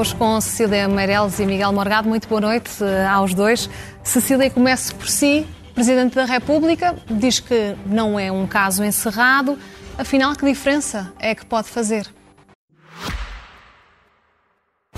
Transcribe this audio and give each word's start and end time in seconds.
Hoje 0.00 0.14
com 0.16 0.40
Cecília 0.40 0.88
Meireles 0.88 1.38
e 1.40 1.44
Miguel 1.44 1.74
Morgado. 1.74 2.08
Muito 2.08 2.26
boa 2.26 2.40
noite 2.40 2.70
eh, 2.82 3.06
aos 3.06 3.34
dois. 3.34 3.68
Cecília, 4.02 4.48
comece 4.48 4.94
por 4.94 5.06
si. 5.06 5.46
Presidente 5.74 6.14
da 6.14 6.24
República 6.24 6.96
diz 7.10 7.38
que 7.38 7.76
não 7.84 8.18
é 8.18 8.32
um 8.32 8.46
caso 8.46 8.82
encerrado. 8.82 9.58
Afinal, 9.98 10.34
que 10.34 10.46
diferença 10.46 11.12
é 11.18 11.34
que 11.34 11.44
pode 11.44 11.68
fazer? 11.68 12.06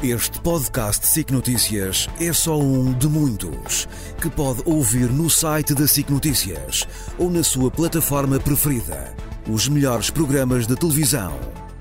Este 0.00 0.40
podcast 0.40 1.04
SIC 1.04 1.32
Notícias 1.32 2.08
é 2.20 2.32
só 2.32 2.56
um 2.56 2.92
de 2.92 3.08
muitos 3.08 3.88
que 4.20 4.30
pode 4.30 4.62
ouvir 4.64 5.10
no 5.10 5.28
site 5.28 5.74
da 5.74 5.88
SIC 5.88 6.10
Notícias 6.10 6.86
ou 7.18 7.28
na 7.28 7.42
sua 7.42 7.72
plataforma 7.72 8.38
preferida. 8.38 9.12
Os 9.50 9.66
melhores 9.66 10.10
programas 10.10 10.64
de 10.64 10.76
televisão, 10.76 11.32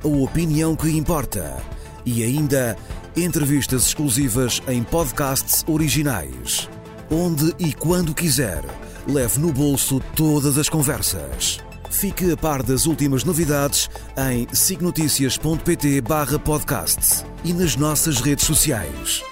a 0.04 0.08
opinião 0.08 0.76
que 0.76 0.90
importa 0.90 1.62
e 2.04 2.24
ainda 2.24 2.76
entrevistas 3.16 3.88
exclusivas 3.88 4.62
em 4.68 4.84
podcasts 4.84 5.64
originais. 5.68 6.70
Onde 7.10 7.54
e 7.60 7.74
quando 7.74 8.14
quiser, 8.14 8.64
leve 9.08 9.40
no 9.40 9.52
bolso 9.52 10.02
todas 10.16 10.58
as 10.58 10.70
conversas. 10.70 11.60
Fique 11.90 12.32
a 12.32 12.38
par 12.38 12.64
das 12.64 12.86
últimas 12.86 13.24
novidades 13.24 13.90
em 14.32 14.48
signoticias.pt 14.54 16.02
barra 16.02 16.40
podcasts 16.40 17.26
e 17.44 17.54
nas 17.54 17.76
nossas 17.76 18.22
redes 18.22 18.46
sociais. 18.46 19.31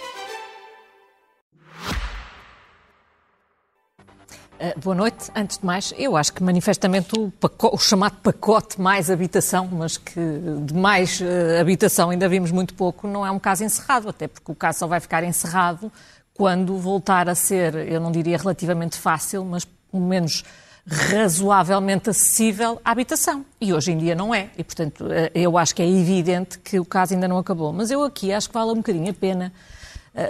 Uh, 4.60 4.78
boa 4.78 4.94
noite. 4.94 5.32
Antes 5.34 5.58
de 5.58 5.66
mais, 5.66 5.94
eu 5.98 6.18
acho 6.18 6.34
que 6.34 6.44
manifestamente 6.44 7.18
o, 7.18 7.32
pacote, 7.32 7.76
o 7.76 7.78
chamado 7.78 8.18
pacote 8.22 8.82
mais 8.82 9.10
habitação, 9.10 9.70
mas 9.72 9.96
que 9.96 10.20
de 10.66 10.74
mais 10.74 11.22
uh, 11.22 11.62
habitação 11.62 12.10
ainda 12.10 12.28
vimos 12.28 12.52
muito 12.52 12.74
pouco, 12.74 13.08
não 13.08 13.26
é 13.26 13.32
um 13.32 13.40
caso 13.40 13.64
encerrado, 13.64 14.10
até 14.10 14.28
porque 14.28 14.52
o 14.52 14.56
caso 14.56 14.80
só 14.80 14.88
vai 14.88 15.00
ficar 15.00 15.24
encerrado 15.24 15.90
quando 16.34 16.78
voltar 16.78 17.30
a 17.30 17.36
ser, 17.36 17.74
eu 17.88 18.02
não 18.02 18.12
diria 18.12 18.38
relativamente 18.38 18.98
fácil, 18.98 19.46
mas 19.46 19.64
pelo 19.64 20.04
menos 20.04 20.44
razoavelmente 20.86 22.10
acessível 22.10 22.82
à 22.84 22.92
habitação. 22.92 23.46
E 23.62 23.74
hoje 23.74 23.94
em 23.94 23.98
dia 23.98 24.14
não 24.14 24.36
é. 24.36 24.50
E, 24.58 24.64
portanto, 24.64 25.06
uh, 25.06 25.32
eu 25.34 25.58
acho 25.58 25.74
que 25.74 25.82
é 25.82 25.88
evidente 25.88 26.60
que 26.60 26.78
o 26.82 26.84
caso 26.84 27.14
ainda 27.14 27.30
não 27.30 27.38
acabou. 27.38 27.72
Mas 27.72 27.92
eu 27.92 28.04
aqui 28.04 28.34
acho 28.34 28.50
que 28.50 28.56
vale 28.56 28.72
um 28.72 28.76
bocadinho 28.76 29.10
a 29.10 29.14
pena 29.14 29.54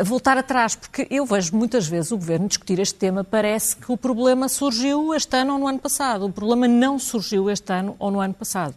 voltar 0.04 0.38
atrás, 0.38 0.76
porque 0.76 1.08
eu 1.10 1.26
vejo 1.26 1.56
muitas 1.56 1.88
vezes 1.88 2.12
o 2.12 2.18
Governo 2.18 2.48
discutir 2.48 2.80
este 2.80 2.96
tema, 2.96 3.24
parece 3.24 3.76
que 3.76 3.92
o 3.92 3.98
problema 3.98 4.50
surgiu 4.50 5.14
este 5.14 5.36
ano 5.38 5.54
ou 5.54 5.60
no 5.60 5.68
ano 5.68 5.80
passado. 5.80 6.26
O 6.26 6.32
problema 6.32 6.68
não 6.68 7.00
surgiu 7.00 7.50
este 7.50 7.72
ano 7.72 7.96
ou 7.98 8.12
no 8.12 8.20
ano 8.20 8.34
passado. 8.34 8.76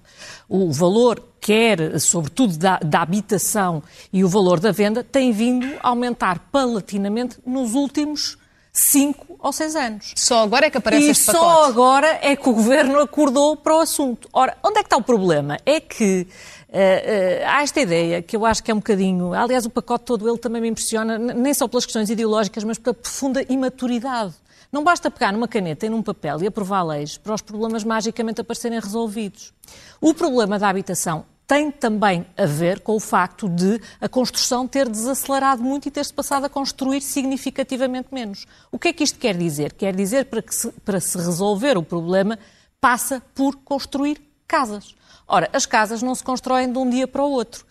O 0.48 0.70
valor, 0.73 1.23
quer 1.41 1.98
sobretudo 2.00 2.56
da, 2.56 2.78
da 2.78 3.03
habitação 3.03 3.83
e 4.12 4.25
o 4.25 4.28
valor 4.28 4.61
da 4.61 4.73
venda, 4.73 5.03
tem 5.03 5.33
vindo 5.33 5.67
a 5.83 5.89
aumentar 5.89 6.39
paulatinamente 6.50 7.39
nos 7.45 7.75
últimos 7.75 8.39
cinco 8.73 9.36
ou 9.39 9.53
seis 9.53 9.77
anos. 9.77 10.14
Só 10.17 10.42
agora 10.42 10.67
é 10.67 10.70
que 10.70 10.78
aparece 10.78 11.06
e 11.06 11.11
este 11.11 11.27
pacote. 11.27 11.45
E 11.45 11.48
só 11.48 11.64
agora 11.64 12.19
é 12.23 12.34
que 12.34 12.48
o 12.48 12.55
Governo 12.55 13.00
acordou 13.00 13.56
para 13.56 13.77
o 13.77 13.80
assunto. 13.80 14.28
Ora, 14.33 14.56
onde 14.62 14.78
é 14.78 14.83
que 14.83 14.86
está 14.86 14.97
o 14.97 15.03
problema? 15.03 15.58
É 15.67 15.80
que 15.80 16.27
Uh, 16.73 16.75
uh, 16.75 17.47
há 17.47 17.62
esta 17.62 17.83
ideia 17.83 18.23
que 18.23 18.34
eu 18.34 18.47
acho 18.47 18.65
que 18.65 18.70
é 18.70 18.75
um 18.75 18.78
bocadinho. 18.78 19.34
Aliás, 19.34 19.67
o 19.67 19.70
pacote 19.70 20.06
todo 20.06 20.27
ele 20.27 20.39
também 20.39 20.62
me 20.62 20.69
impressiona, 20.69 21.19
nem 21.19 21.53
só 21.53 21.69
pelas 21.69 21.84
questões 21.84 22.09
ideológicas, 22.09 22.64
mas 22.64 22.79
pela 22.79 22.95
profunda 22.95 23.45
imaturidade. 23.47 24.34
Não 24.73 24.83
basta 24.83 25.11
pegar 25.11 25.33
numa 25.33 25.47
caneta 25.47 25.84
e 25.84 25.91
num 25.91 26.03
papel 26.03 26.42
e 26.42 26.47
aprovar 26.47 26.83
leis 26.83 27.19
para 27.19 27.34
os 27.34 27.42
problemas 27.42 27.84
magicamente 27.84 28.41
aparecerem 28.41 28.81
resolvidos. 28.81 29.53
O 30.01 30.14
problema 30.14 30.59
da 30.59 30.67
habitação 30.70 31.27
tem 31.46 31.70
também 31.70 32.24
a 32.39 32.46
ver 32.46 32.80
com 32.80 32.96
o 32.96 33.01
facto 33.01 33.51
de 33.51 33.79
a 34.01 34.08
construção 34.08 34.67
ter 34.67 34.89
desacelerado 34.89 35.63
muito 35.63 35.86
e 35.86 35.91
ter-se 35.91 36.14
passado 36.14 36.46
a 36.46 36.48
construir 36.48 37.02
significativamente 37.02 38.08
menos. 38.11 38.46
O 38.70 38.79
que 38.79 38.89
é 38.89 38.92
que 38.95 39.05
isto 39.05 39.19
quer 39.19 39.36
dizer? 39.36 39.75
Quer 39.75 39.95
dizer 39.95 40.25
para 40.25 40.41
que 40.41 40.55
se, 40.55 40.73
para 40.86 40.98
se 40.98 41.19
resolver 41.19 41.77
o 41.77 41.83
problema 41.83 42.39
passa 42.80 43.23
por 43.35 43.57
construir 43.57 44.19
casas. 44.52 44.95
Ora, 45.27 45.48
as 45.51 45.64
casas 45.64 46.02
não 46.02 46.14
se 46.14 46.23
constroem 46.23 46.70
de 46.70 46.79
um 46.79 46.89
dia 46.90 47.08
para 47.08 47.23
o 47.23 47.30
outro. 47.30 47.64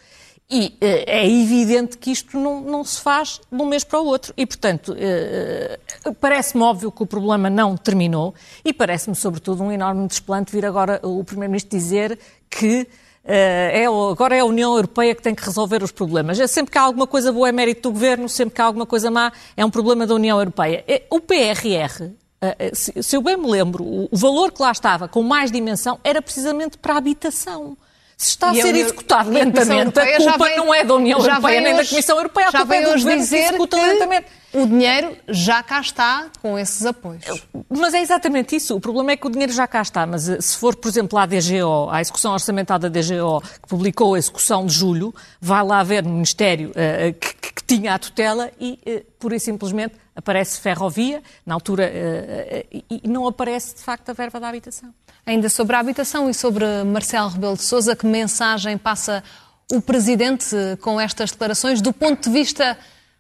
E 0.50 0.76
eh, 0.82 1.22
é 1.22 1.30
evidente 1.30 1.96
que 1.96 2.12
isto 2.12 2.38
não, 2.38 2.60
não, 2.60 2.84
se 2.84 3.00
faz 3.00 3.40
de 3.50 3.62
um 3.62 3.66
mês 3.66 3.84
para 3.84 4.02
o 4.02 4.06
outro. 4.06 4.34
E, 4.36 4.48
portanto, 4.48 4.96
eh, 4.98 5.80
parece-me 6.20 6.64
óbvio 6.64 6.92
que 6.92 7.04
o 7.04 7.06
problema 7.06 7.52
não 7.52 7.78
terminou 7.78 8.34
e 8.66 8.74
parece-me, 8.74 9.16
sobretudo, 9.16 9.64
um 9.64 9.72
enorme 9.72 10.08
desplante 10.08 10.52
vir 10.52 10.66
agora 10.66 11.00
o 11.04 11.24
Primeiro-Ministro 11.24 11.78
dizer 11.78 12.20
que 12.50 12.88
eh, 13.24 13.84
é, 13.84 13.86
agora 13.86 14.36
é 14.36 14.40
a 14.40 14.46
União 14.46 14.74
Europeia 14.74 15.14
que 15.14 15.22
tem 15.22 15.36
que 15.36 15.46
resolver 15.46 15.84
os 15.84 15.92
problemas. 15.92 16.40
É, 16.40 16.48
sempre 16.48 16.72
que 16.72 16.80
há 16.80 16.82
alguma 16.82 17.06
coisa 17.06 17.32
boa 17.32 17.48
é 17.48 17.52
mérito 17.52 17.84
do 17.84 17.94
Governo, 17.94 18.28
sempre 18.28 18.56
que 18.56 18.62
há 18.62 18.66
alguma 18.66 18.88
coisa 18.88 19.12
má 19.12 19.32
é 19.56 19.64
um 19.64 19.70
problema 19.70 20.08
da 20.08 20.16
União 20.16 20.38
Europeia. 20.40 20.84
O 21.12 21.20
PRR, 21.20 22.12
ah, 22.42 22.56
ah, 22.60 23.02
se 23.02 23.16
eu 23.16 23.22
bem 23.22 23.38
me 23.38 23.50
lembro, 23.50 23.84
o 23.84 24.10
valor 24.12 24.52
que 24.52 24.62
lá 24.62 24.72
estava 24.72 25.08
com 25.08 25.22
mais 25.22 25.52
dimensão 25.52 26.00
era 26.04 26.22
precisamente 26.22 26.78
para 26.78 26.96
a 26.96 26.98
habitação. 26.98 27.78
Se 28.18 28.30
está 28.30 28.52
a 28.52 28.54
ser 28.54 28.76
executado 28.76 29.32
lentamente, 29.32 30.00
a, 30.00 30.04
a 30.04 30.18
culpa 30.18 30.46
veio, 30.46 30.58
não 30.58 30.74
é 30.74 30.84
da 30.84 30.94
União 30.94 31.20
Europeia 31.20 31.60
nem 31.60 31.74
hoje, 31.74 31.84
da 31.84 31.90
Comissão 31.90 32.18
Europeia, 32.18 32.50
a 32.50 32.52
culpa 32.52 32.76
é 32.76 32.82
do 32.82 32.92
Governo 32.92 33.28
que 33.28 33.36
executa 33.36 33.78
lentamente. 33.78 34.28
O 34.54 34.68
dinheiro 34.68 35.18
já 35.30 35.64
cá 35.64 35.80
está 35.80 36.30
com 36.42 36.60
esses 36.60 36.86
apoios. 36.86 37.24
Mas 37.70 37.94
é 37.94 38.02
exatamente 38.02 38.56
isso. 38.56 38.76
O 38.76 38.82
problema 38.82 39.14
é 39.14 39.18
que 39.18 39.26
o 39.26 39.30
dinheiro 39.30 39.52
já 39.54 39.66
cá 39.66 39.82
está. 39.82 40.06
Mas 40.06 40.28
eh, 40.28 40.42
se 40.42 40.58
for, 40.58 40.76
por 40.76 40.90
exemplo, 40.90 41.18
à 41.18 41.26
DGO, 41.26 41.90
à 41.90 42.02
execução 42.02 42.34
orçamental 42.34 42.78
da 42.78 42.90
DGO, 42.90 43.42
que 43.42 43.68
publicou 43.68 44.14
a 44.14 44.20
execução 44.20 44.66
de 44.66 44.74
julho, 44.74 45.16
vai 45.40 45.64
lá 45.64 45.82
ver 45.84 46.04
no 46.04 46.10
Ministério 46.10 46.72
uh, 46.72 47.14
que, 47.14 47.34
que, 47.36 47.54
que, 47.54 47.64
tinha 47.64 47.94
a 47.94 48.00
tutela 48.00 48.52
e, 48.60 48.78
uh, 48.86 49.12
pura 49.18 49.38
e 49.38 49.40
simplesmente, 49.40 49.96
aparece 50.16 50.60
ferrovia, 50.60 51.22
na 51.46 51.54
altura, 51.54 51.92
uh, 51.92 52.84
e 52.90 53.08
não 53.08 53.28
aparece, 53.28 53.76
de 53.76 53.82
facto, 53.82 54.10
a 54.10 54.14
verba 54.14 54.40
da 54.40 54.50
habitação. 54.50 54.94
Ainda 55.26 55.50
sobre 55.50 55.76
a 55.76 55.80
habitação 55.80 56.30
e 56.30 56.34
sobre 56.34 56.66
Marcelo 56.84 57.30
Rebelo 57.30 57.56
de 57.56 57.64
Sousa, 57.64 57.96
que 57.96 58.06
mensagem 58.06 58.78
passa 58.78 59.24
o 59.72 59.82
Presidente 59.82 60.56
com 60.82 61.00
estas 61.00 61.32
declarações 61.32 61.82
do 61.82 61.94
ponto 61.94 62.30
de 62.30 62.30
vista 62.30 62.78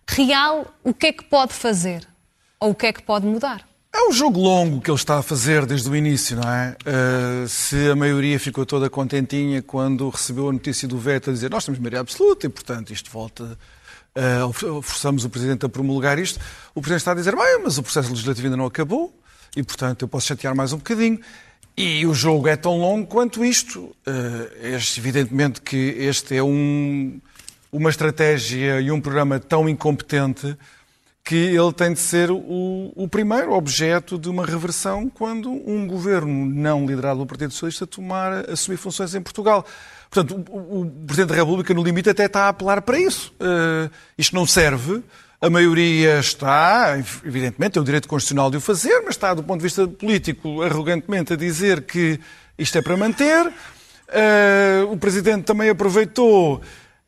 real, 0.07 0.73
o 0.83 0.93
que 0.93 1.07
é 1.07 1.13
que 1.13 1.23
pode 1.23 1.53
fazer? 1.53 2.05
Ou 2.59 2.71
o 2.71 2.75
que 2.75 2.87
é 2.87 2.93
que 2.93 3.01
pode 3.01 3.25
mudar? 3.25 3.65
É 3.93 4.07
um 4.07 4.11
jogo 4.11 4.39
longo 4.39 4.79
que 4.79 4.89
ele 4.89 4.97
está 4.97 5.17
a 5.17 5.21
fazer 5.21 5.65
desde 5.65 5.89
o 5.89 5.95
início, 5.95 6.37
não 6.37 6.49
é? 6.49 6.77
Uh, 6.85 7.47
se 7.47 7.89
a 7.89 7.95
maioria 7.95 8.39
ficou 8.39 8.65
toda 8.65 8.89
contentinha 8.89 9.61
quando 9.61 10.07
recebeu 10.09 10.47
a 10.47 10.53
notícia 10.53 10.87
do 10.87 10.97
veto 10.97 11.29
a 11.29 11.33
dizer 11.33 11.49
nós 11.49 11.65
temos 11.65 11.79
maioria 11.79 11.99
absoluta 11.99 12.45
e, 12.45 12.49
portanto, 12.49 12.93
isto 12.93 13.11
volta. 13.11 13.57
Uh, 14.17 14.81
forçamos 14.81 15.23
o 15.23 15.29
Presidente 15.29 15.65
a 15.65 15.69
promulgar 15.69 16.19
isto. 16.19 16.39
O 16.75 16.81
Presidente 16.81 17.01
está 17.01 17.11
a 17.11 17.15
dizer, 17.15 17.35
bem, 17.35 17.61
mas 17.63 17.77
o 17.77 17.83
processo 17.83 18.09
legislativo 18.09 18.47
ainda 18.47 18.57
não 18.57 18.65
acabou 18.65 19.13
e, 19.55 19.63
portanto, 19.63 20.01
eu 20.01 20.07
posso 20.07 20.27
chatear 20.27 20.55
mais 20.55 20.73
um 20.73 20.77
bocadinho. 20.77 21.19
E 21.77 22.05
o 22.05 22.13
jogo 22.13 22.47
é 22.47 22.55
tão 22.55 22.77
longo 22.77 23.07
quanto 23.07 23.43
isto. 23.43 23.79
Uh, 23.79 23.95
é 24.61 24.73
evidentemente 24.75 25.61
que 25.61 25.77
este 25.77 26.35
é 26.35 26.43
um 26.43 27.19
uma 27.71 27.89
estratégia 27.89 28.81
e 28.81 28.91
um 28.91 28.99
programa 28.99 29.39
tão 29.39 29.69
incompetente 29.69 30.57
que 31.23 31.35
ele 31.35 31.71
tem 31.71 31.93
de 31.93 31.99
ser 31.99 32.31
o, 32.31 32.91
o, 32.95 33.07
primeiro 33.07 33.53
objeto 33.53 34.17
de 34.17 34.27
uma 34.27 34.45
reversão 34.45 35.07
quando 35.09 35.51
um 35.51 35.85
governo 35.87 36.45
não 36.45 36.85
liderado 36.85 37.17
pelo 37.17 37.27
Partido 37.27 37.53
Socialista 37.53 37.85
tomar, 37.85 38.49
assumir 38.49 38.77
funções 38.77 39.13
em 39.13 39.21
Portugal. 39.21 39.65
Portanto, 40.09 40.43
o, 40.49 40.81
o 40.81 40.91
Presidente 41.05 41.29
da 41.29 41.35
República, 41.35 41.73
no 41.73 41.83
limite, 41.83 42.09
até 42.09 42.25
está 42.25 42.45
a 42.45 42.49
apelar 42.49 42.81
para 42.81 42.99
isso. 42.99 43.33
Uh, 43.39 43.89
isto 44.17 44.35
não 44.35 44.45
serve. 44.45 45.03
A 45.39 45.49
maioria 45.49 46.19
está, 46.19 46.97
evidentemente, 47.25 47.73
tem 47.73 47.81
o 47.81 47.85
direito 47.85 48.07
constitucional 48.07 48.51
de 48.51 48.57
o 48.57 48.61
fazer, 48.61 49.01
mas 49.01 49.15
está, 49.15 49.33
do 49.33 49.43
ponto 49.43 49.59
de 49.59 49.63
vista 49.63 49.87
político, 49.87 50.61
arrogantemente 50.61 51.33
a 51.33 51.35
dizer 51.35 51.83
que 51.83 52.19
isto 52.57 52.77
é 52.77 52.81
para 52.81 52.97
manter. 52.97 53.47
Uh, 53.47 54.91
o 54.91 54.97
Presidente 54.97 55.45
também 55.45 55.69
aproveitou 55.69 56.61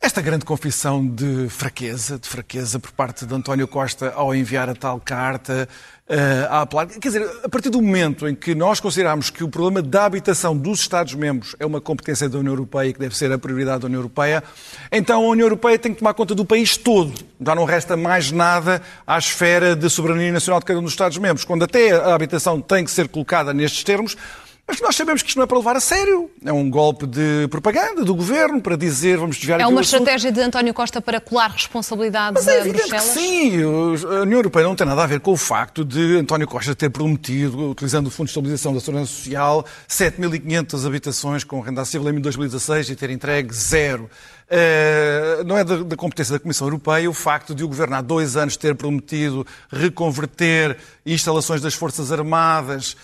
esta 0.03 0.21
grande 0.21 0.43
confissão 0.43 1.07
de 1.07 1.47
fraqueza, 1.47 2.19
de 2.19 2.27
fraqueza 2.27 2.77
por 2.77 2.91
parte 2.91 3.25
de 3.25 3.33
António 3.33 3.65
Costa 3.65 4.11
ao 4.13 4.35
enviar 4.35 4.67
a 4.67 4.75
tal 4.75 4.99
carta 4.99 5.67
uh, 6.09 6.13
a 6.49 6.61
apelar. 6.63 6.87
Quer 6.87 7.07
dizer, 7.07 7.25
a 7.41 7.47
partir 7.47 7.69
do 7.69 7.81
momento 7.81 8.27
em 8.27 8.35
que 8.35 8.53
nós 8.53 8.81
consideramos 8.81 9.29
que 9.29 9.45
o 9.45 9.47
problema 9.47 9.81
da 9.81 10.03
habitação 10.03 10.57
dos 10.57 10.81
Estados-membros 10.81 11.55
é 11.57 11.65
uma 11.65 11.79
competência 11.79 12.27
da 12.27 12.37
União 12.37 12.51
Europeia 12.51 12.89
e 12.89 12.93
que 12.93 12.99
deve 12.99 13.15
ser 13.15 13.31
a 13.31 13.37
prioridade 13.37 13.79
da 13.79 13.85
União 13.85 13.99
Europeia, 13.99 14.43
então 14.91 15.23
a 15.23 15.29
União 15.29 15.45
Europeia 15.45 15.79
tem 15.79 15.93
que 15.93 15.99
tomar 15.99 16.13
conta 16.13 16.35
do 16.35 16.43
país 16.43 16.75
todo. 16.75 17.13
Já 17.39 17.55
não 17.55 17.63
resta 17.63 17.95
mais 17.95 18.29
nada 18.29 18.81
à 19.07 19.17
esfera 19.17 19.73
de 19.73 19.89
soberania 19.89 20.33
nacional 20.33 20.59
de 20.59 20.65
cada 20.65 20.79
um 20.79 20.83
dos 20.83 20.91
Estados-membros. 20.91 21.45
Quando 21.45 21.63
até 21.63 21.91
a 21.93 22.13
habitação 22.13 22.59
tem 22.59 22.83
que 22.83 22.91
ser 22.91 23.07
colocada 23.07 23.53
nestes 23.53 23.85
termos, 23.85 24.17
mas 24.65 24.79
nós 24.79 24.95
sabemos 24.95 25.21
que 25.21 25.27
isto 25.27 25.37
não 25.37 25.43
é 25.43 25.47
para 25.47 25.57
levar 25.57 25.75
a 25.75 25.79
sério. 25.79 26.31
É 26.43 26.53
um 26.53 26.69
golpe 26.69 27.05
de 27.05 27.47
propaganda 27.49 28.03
do 28.03 28.15
governo 28.15 28.61
para 28.61 28.77
dizer 28.77 29.17
vamos 29.17 29.35
desviar 29.35 29.59
É 29.59 29.67
uma 29.67 29.81
estratégia 29.81 30.31
de 30.31 30.39
António 30.39 30.73
Costa 30.73 31.01
para 31.01 31.19
colar 31.19 31.51
responsabilidades 31.51 32.45
mas 32.45 32.47
é 32.47 32.61
a 32.61 32.63
Bruxelas? 32.63 33.03
Que 33.03 33.09
sim, 33.09 33.61
a 33.61 34.21
União 34.21 34.39
Europeia 34.39 34.65
não 34.65 34.75
tem 34.75 34.87
nada 34.87 35.03
a 35.03 35.07
ver 35.07 35.19
com 35.19 35.31
o 35.31 35.37
facto 35.37 35.83
de 35.83 36.17
António 36.17 36.47
Costa 36.47 36.73
ter 36.73 36.89
prometido, 36.89 37.71
utilizando 37.71 38.07
o 38.07 38.09
Fundo 38.09 38.27
de 38.27 38.31
Estabilização 38.31 38.73
da 38.73 38.79
Segurança 38.79 39.11
Social, 39.11 39.65
7.500 39.87 40.87
habitações 40.87 41.43
com 41.43 41.59
renda 41.59 41.81
acessível 41.81 42.09
em 42.09 42.21
2016 42.21 42.89
e 42.89 42.95
ter 42.95 43.09
entregue 43.09 43.53
zero. 43.53 44.09
Uh, 44.43 45.43
não 45.45 45.57
é 45.57 45.63
da, 45.63 45.77
da, 45.77 45.95
competência 45.95 46.33
da 46.33 46.39
Comissão 46.39 46.67
Europeia 46.67 47.09
o 47.09 47.13
facto 47.13 47.55
de 47.55 47.63
o 47.63 47.67
Governo 47.67 47.95
há 47.95 48.01
dois 48.01 48.35
anos 48.35 48.55
ter 48.55 48.75
prometido 48.75 49.47
reconverter 49.71 50.77
instalações 51.05 51.59
das 51.59 51.73
Forças 51.73 52.11
Armadas 52.11 52.95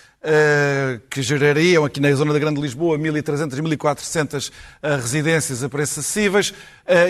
que 1.10 1.22
gerariam 1.22 1.86
aqui 1.86 2.00
na 2.00 2.14
zona 2.14 2.34
da 2.34 2.40
Grande 2.40 2.60
Lisboa 2.60 2.98
1.300, 2.98 3.62
1.400 3.62 4.50
uh, 4.50 4.96
residências 4.98 5.64
a 5.64 5.70
preços 5.70 6.00
acessíveis 6.00 6.54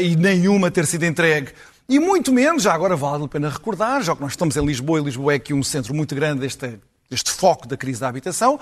e 0.01 0.15
nenhuma 0.15 0.69
ter 0.69 0.85
sido 0.85 1.05
entregue. 1.05 1.51
E 1.89 1.99
muito 1.99 2.31
menos, 2.31 2.61
já 2.61 2.73
agora 2.73 2.95
vale 2.95 3.25
a 3.25 3.27
pena 3.27 3.49
recordar, 3.49 4.03
já 4.03 4.15
que 4.15 4.21
nós 4.21 4.33
estamos 4.33 4.55
em 4.55 4.63
Lisboa 4.63 4.99
e 4.99 5.03
Lisboa 5.03 5.33
é 5.33 5.37
aqui 5.37 5.55
um 5.55 5.63
centro 5.63 5.91
muito 5.91 6.13
grande 6.13 6.41
deste, 6.41 6.79
deste 7.09 7.31
foco 7.31 7.67
da 7.67 7.75
crise 7.75 7.99
da 7.99 8.07
habitação, 8.07 8.59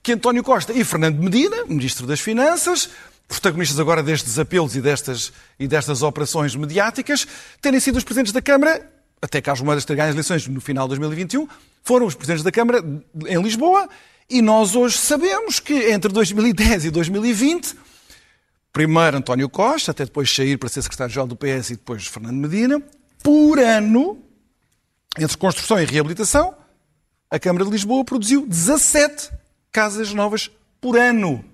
que 0.00 0.12
António 0.12 0.44
Costa 0.44 0.72
e 0.72 0.84
Fernando 0.84 1.18
Medina, 1.18 1.64
Ministro 1.66 2.06
das 2.06 2.20
Finanças, 2.20 2.88
protagonistas 3.26 3.80
agora 3.80 4.00
destes 4.00 4.38
apelos 4.38 4.76
e 4.76 4.80
destas, 4.80 5.32
e 5.58 5.66
destas 5.66 6.02
operações 6.02 6.54
mediáticas, 6.54 7.26
terem 7.60 7.80
sido 7.80 7.96
os 7.96 8.04
presidentes 8.04 8.32
da 8.32 8.40
Câmara, 8.40 8.88
até 9.20 9.40
Carlos 9.40 9.62
Moedas 9.62 9.84
ter 9.84 9.96
ganho 9.96 10.08
as 10.08 10.14
eleições 10.14 10.46
no 10.46 10.60
final 10.60 10.86
de 10.86 10.96
2021, 10.98 11.48
foram 11.82 12.06
os 12.06 12.14
presidentes 12.14 12.44
da 12.44 12.52
Câmara 12.52 12.82
em 13.26 13.42
Lisboa, 13.42 13.88
e 14.28 14.42
nós 14.42 14.76
hoje 14.76 14.98
sabemos 14.98 15.58
que 15.58 15.90
entre 15.90 16.12
2010 16.12 16.86
e 16.86 16.90
2020, 16.90 17.74
primeiro 18.72 19.16
António 19.16 19.48
Costa, 19.48 19.90
até 19.90 20.04
depois 20.04 20.32
sair 20.34 20.56
para 20.58 20.68
ser 20.68 20.82
secretário-geral 20.82 21.26
do 21.26 21.36
PS 21.36 21.70
e 21.70 21.76
depois 21.76 22.06
Fernando 22.06 22.36
Medina, 22.36 22.82
por 23.22 23.58
ano, 23.58 24.22
entre 25.18 25.36
construção 25.36 25.80
e 25.80 25.84
reabilitação, 25.84 26.54
a 27.30 27.38
Câmara 27.38 27.64
de 27.64 27.70
Lisboa 27.70 28.04
produziu 28.04 28.46
17 28.46 29.30
casas 29.72 30.12
novas 30.14 30.50
por 30.80 30.96
ano. 30.96 31.44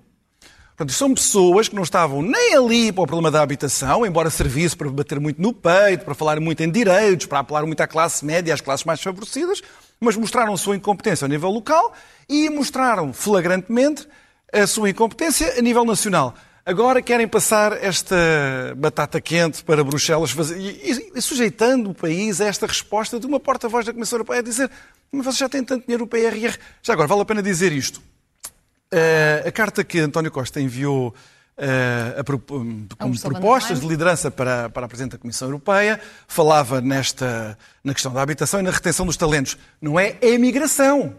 Portanto, 0.75 0.91
são 0.91 1.13
pessoas 1.13 1.69
que 1.69 1.75
não 1.75 1.83
estavam 1.83 2.21
nem 2.21 2.53
ali 2.53 2.91
para 2.91 3.03
o 3.03 3.07
problema 3.07 3.31
da 3.31 3.41
habitação, 3.41 4.05
embora 4.05 4.29
servisse 4.29 4.75
para 4.75 4.89
bater 4.89 5.21
muito 5.21 5.41
no 5.41 5.53
peito, 5.53 6.03
para 6.03 6.13
falar 6.13 6.37
muito 6.41 6.61
em 6.61 6.69
direitos, 6.69 7.27
para 7.27 7.39
apelar 7.39 7.65
muito 7.65 7.79
à 7.79 7.87
classe 7.87 8.25
média, 8.25 8.53
às 8.53 8.59
classes 8.59 8.85
mais 8.85 9.01
favorecidas, 9.01 9.61
mas 10.01 10.17
mostraram 10.17 10.53
a 10.53 10.57
sua 10.57 10.75
incompetência 10.75 11.23
a 11.23 11.29
nível 11.29 11.49
local 11.49 11.93
e 12.27 12.49
mostraram 12.49 13.13
flagrantemente 13.13 14.05
a 14.51 14.67
sua 14.67 14.89
incompetência 14.89 15.57
a 15.57 15.61
nível 15.61 15.85
nacional. 15.85 16.35
Agora 16.65 17.01
querem 17.01 17.27
passar 17.27 17.71
esta 17.81 18.15
batata 18.75 19.21
quente 19.21 19.63
para 19.63 19.81
Bruxelas 19.81 20.31
fazer, 20.31 20.59
e, 20.59 21.11
e, 21.15 21.21
sujeitando 21.21 21.91
o 21.91 21.93
país 21.93 22.41
a 22.41 22.47
esta 22.47 22.67
resposta 22.67 23.17
de 23.17 23.25
uma 23.25 23.39
porta-voz 23.39 23.85
da 23.85 23.93
Comissão 23.93 24.17
Europeia 24.17 24.39
a 24.39 24.43
dizer 24.43 24.69
mas 25.11 25.25
vocês 25.25 25.37
já 25.37 25.47
têm 25.47 25.63
tanto 25.63 25.85
dinheiro 25.85 26.03
no 26.03 26.09
PRR. 26.09 26.57
Já 26.83 26.93
agora, 26.93 27.07
vale 27.07 27.21
a 27.21 27.25
pena 27.25 27.41
dizer 27.41 27.71
isto. 27.71 28.01
Uh, 28.95 29.45
a 29.45 29.51
carta 29.51 29.83
que 29.83 29.99
António 29.99 30.31
Costa 30.31 30.61
enviou 30.61 31.13
uh, 31.57 32.23
pro, 32.23 32.39
como 32.39 33.19
propostas 33.19 33.81
de 33.81 33.87
liderança 33.87 34.31
para, 34.31 34.69
para 34.69 34.85
a 34.85 34.87
Presidente 34.87 35.11
da 35.11 35.17
Comissão 35.17 35.49
Europeia 35.49 35.99
falava 36.29 36.79
nesta, 36.79 37.57
na 37.83 37.93
questão 37.93 38.13
da 38.13 38.21
habitação 38.21 38.61
e 38.61 38.63
na 38.63 38.71
retenção 38.71 39.05
dos 39.05 39.17
talentos. 39.17 39.57
Não 39.81 39.99
é 39.99 40.15
a 40.21 40.27
imigração. 40.27 41.13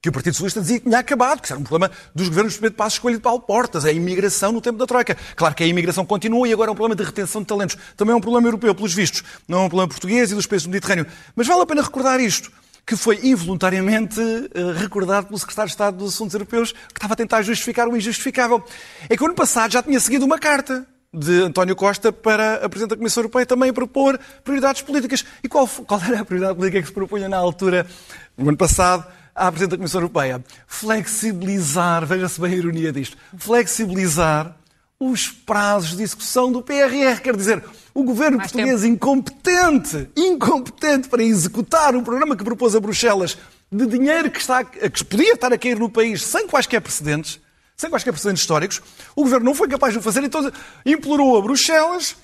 Que 0.00 0.08
o 0.08 0.12
Partido 0.12 0.32
Socialista 0.34 0.60
dizia 0.60 0.78
que 0.78 0.84
tinha 0.84 1.00
acabado, 1.00 1.40
que 1.40 1.46
isso 1.46 1.52
era 1.52 1.60
um 1.60 1.64
problema 1.64 1.92
dos 2.14 2.28
governos 2.28 2.54
de 2.54 2.60
Pedro 2.60 2.76
Passos 2.76 2.98
Coelho 2.98 3.18
de 3.18 3.22
Paulo 3.22 3.40
Portas, 3.40 3.84
a 3.84 3.90
imigração 3.92 4.52
no 4.52 4.60
tempo 4.60 4.78
da 4.78 4.86
Troika. 4.86 5.14
Claro 5.36 5.54
que 5.54 5.64
a 5.64 5.66
imigração 5.66 6.06
continua 6.06 6.48
e 6.48 6.52
agora 6.52 6.70
é 6.70 6.72
um 6.72 6.76
problema 6.76 6.96
de 6.96 7.02
retenção 7.02 7.42
de 7.42 7.48
talentos. 7.48 7.76
Também 7.94 8.14
é 8.14 8.16
um 8.16 8.20
problema 8.20 8.46
europeu, 8.46 8.74
pelos 8.74 8.94
vistos. 8.94 9.22
Não 9.46 9.58
é 9.58 9.64
um 9.64 9.68
problema 9.68 9.88
português 9.88 10.30
e 10.30 10.34
dos 10.34 10.46
países 10.46 10.66
do 10.66 10.70
Mediterrâneo. 10.70 11.04
Mas 11.36 11.46
vale 11.46 11.62
a 11.62 11.66
pena 11.66 11.82
recordar 11.82 12.20
isto 12.20 12.50
que 12.88 12.96
foi 12.96 13.20
involuntariamente 13.22 14.18
uh, 14.18 14.72
recordado 14.74 15.26
pelo 15.26 15.38
secretário 15.38 15.68
de 15.68 15.74
Estado 15.74 15.98
dos 15.98 16.14
Assuntos 16.14 16.32
Europeus, 16.32 16.72
que 16.72 16.96
estava 16.96 17.12
a 17.12 17.16
tentar 17.16 17.42
justificar 17.42 17.86
o 17.86 17.94
injustificável. 17.94 18.64
É 19.10 19.14
que 19.14 19.22
o 19.22 19.26
ano 19.26 19.34
passado 19.34 19.70
já 19.72 19.82
tinha 19.82 20.00
seguido 20.00 20.24
uma 20.24 20.38
carta 20.38 20.86
de 21.12 21.42
António 21.42 21.76
Costa 21.76 22.10
para 22.10 22.64
a 22.64 22.68
Presidente 22.68 22.90
da 22.92 22.96
Comissão 22.96 23.20
Europeia 23.20 23.44
também 23.44 23.74
propor 23.74 24.18
prioridades 24.42 24.80
políticas. 24.80 25.22
E 25.44 25.48
qual, 25.50 25.68
qual 25.68 26.00
era 26.00 26.20
a 26.20 26.24
prioridade 26.24 26.56
política 26.56 26.80
que 26.80 26.88
se 26.88 26.94
propunha 26.94 27.28
na 27.28 27.36
altura, 27.36 27.86
no 28.34 28.48
ano 28.48 28.56
passado, 28.56 29.06
à 29.34 29.52
Presidente 29.52 29.72
da 29.72 29.76
Comissão 29.76 30.00
Europeia? 30.00 30.42
Flexibilizar, 30.66 32.06
veja-se 32.06 32.40
bem 32.40 32.54
a 32.54 32.56
ironia 32.56 32.90
disto, 32.90 33.18
flexibilizar 33.36 34.56
os 35.00 35.28
prazos 35.28 35.96
de 35.96 36.02
execução 36.02 36.50
do 36.50 36.62
PRR. 36.62 37.20
Quer 37.22 37.36
dizer, 37.36 37.64
o 37.94 38.02
governo 38.02 38.38
Mais 38.38 38.50
português 38.50 38.82
tempo. 38.82 38.94
incompetente, 38.94 40.10
incompetente 40.16 41.08
para 41.08 41.22
executar 41.22 41.94
o 41.94 42.02
programa 42.02 42.36
que 42.36 42.44
propôs 42.44 42.74
a 42.74 42.80
Bruxelas 42.80 43.38
de 43.70 43.86
dinheiro 43.86 44.30
que, 44.30 44.40
está, 44.40 44.64
que 44.64 45.04
podia 45.04 45.34
estar 45.34 45.52
a 45.52 45.58
cair 45.58 45.78
no 45.78 45.90
país 45.90 46.24
sem 46.24 46.48
quaisquer 46.48 46.80
precedentes, 46.80 47.38
sem 47.76 47.90
quaisquer 47.90 48.12
precedentes 48.12 48.42
históricos, 48.42 48.80
o 49.14 49.22
governo 49.22 49.46
não 49.46 49.54
foi 49.54 49.68
capaz 49.68 49.92
de 49.92 49.98
o 49.98 50.02
fazer, 50.02 50.24
então 50.24 50.50
implorou 50.84 51.36
a 51.36 51.42
Bruxelas 51.42 52.16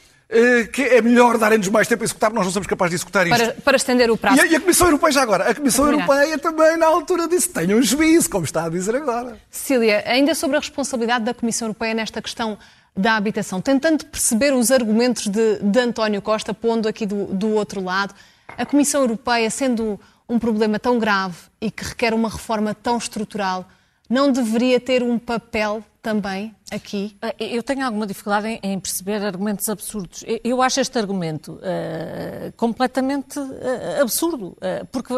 que 0.72 0.82
é 0.82 1.02
melhor 1.02 1.38
darem-nos 1.38 1.68
mais 1.68 1.86
tempo 1.86 2.02
a 2.02 2.04
executar, 2.04 2.30
porque 2.30 2.38
nós 2.38 2.46
não 2.46 2.52
somos 2.52 2.66
capazes 2.66 2.90
de 2.90 2.96
executar 2.96 3.26
isto. 3.26 3.38
Para, 3.38 3.52
para 3.54 3.76
estender 3.76 4.10
o 4.10 4.16
prazo. 4.16 4.38
E 4.38 4.40
a, 4.40 4.46
e 4.46 4.56
a, 4.56 4.60
Comissão 4.60 4.86
Europeia, 4.86 5.12
já 5.12 5.22
agora, 5.22 5.50
a 5.50 5.54
Comissão 5.54 5.86
Europeia 5.86 6.38
também, 6.38 6.76
na 6.76 6.86
altura, 6.86 7.28
disse 7.28 7.48
tenham 7.50 7.78
um 7.78 7.82
juízo, 7.82 8.28
como 8.30 8.44
está 8.44 8.64
a 8.64 8.68
dizer 8.68 8.96
agora. 8.96 9.38
Cecília, 9.50 10.02
ainda 10.06 10.34
sobre 10.34 10.56
a 10.56 10.60
responsabilidade 10.60 11.24
da 11.24 11.34
Comissão 11.34 11.68
Europeia 11.68 11.94
nesta 11.94 12.20
questão 12.22 12.58
da 12.96 13.16
habitação, 13.16 13.60
tentando 13.60 14.04
perceber 14.06 14.52
os 14.52 14.70
argumentos 14.70 15.26
de, 15.26 15.58
de 15.58 15.80
António 15.80 16.22
Costa, 16.22 16.54
pondo 16.54 16.88
aqui 16.88 17.04
do, 17.04 17.26
do 17.26 17.50
outro 17.50 17.82
lado, 17.82 18.14
a 18.56 18.64
Comissão 18.64 19.02
Europeia, 19.02 19.50
sendo 19.50 19.98
um 20.28 20.38
problema 20.38 20.78
tão 20.78 20.98
grave 20.98 21.36
e 21.60 21.70
que 21.70 21.84
requer 21.84 22.14
uma 22.14 22.28
reforma 22.28 22.74
tão 22.74 22.96
estrutural, 22.96 23.68
não 24.08 24.30
deveria 24.30 24.78
ter 24.78 25.02
um 25.02 25.18
papel 25.18 25.84
também 26.04 26.54
aqui? 26.70 27.16
Ah, 27.22 27.34
eu 27.40 27.62
tenho 27.62 27.82
alguma 27.82 28.06
dificuldade 28.06 28.60
em, 28.62 28.78
perceber 28.78 29.24
argumentos 29.24 29.66
absurdos. 29.70 30.22
Eu 30.44 30.60
acho 30.60 30.78
este 30.78 30.98
argumento 30.98 31.54
uh, 31.54 32.52
completamente 32.58 33.38
uh, 33.38 34.02
absurdo, 34.02 34.48
uh, 34.48 34.84
porque 34.92 35.14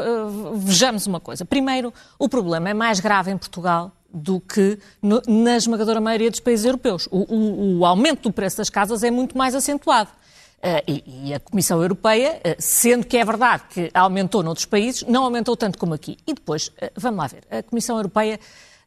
vejamos 0.55 1.09
uma 1.09 1.19
coisa. 1.19 1.45
Primeiro, 1.45 1.93
o 2.21 2.29
problema 2.29 2.69
é 2.71 2.75
mais 2.75 3.01
grave 3.01 3.33
em 3.33 3.37
Portugal 3.37 3.91
do 4.15 4.39
que 4.41 4.79
no, 5.03 5.21
na 5.27 5.57
esmagadora 5.57 6.01
maioria 6.01 6.31
dos 6.31 6.39
países 6.39 6.65
europeus. 6.65 7.09
O, 7.11 7.35
o, 7.35 7.79
o, 7.81 7.85
aumento 7.85 8.23
do 8.23 8.33
preço 8.33 8.59
das 8.59 8.71
casas 8.71 9.03
é 9.03 9.11
muito 9.11 9.37
mais 9.37 9.57
acentuado. 9.57 10.11
Uh, 10.59 10.83
e, 10.87 11.29
e, 11.29 11.35
a 11.35 11.41
Comissão 11.41 11.83
Europeia, 11.83 12.41
uh, 12.45 12.55
sendo 12.59 13.05
que 13.05 13.17
é 13.17 13.25
verdade 13.25 13.65
que 13.69 13.91
aumentou 13.93 14.43
noutros 14.43 14.65
países, 14.65 15.03
não 15.03 15.25
aumentou 15.25 15.57
tanto 15.57 15.79
como 15.79 15.95
aqui. 15.95 16.17
E 16.27 16.33
depois, 16.33 16.69
uh, 16.69 16.91
vamos 16.97 17.19
lá 17.19 17.27
ver, 17.27 17.43
a 17.51 17.63
Comissão 17.63 17.97
Europeia 17.97 18.39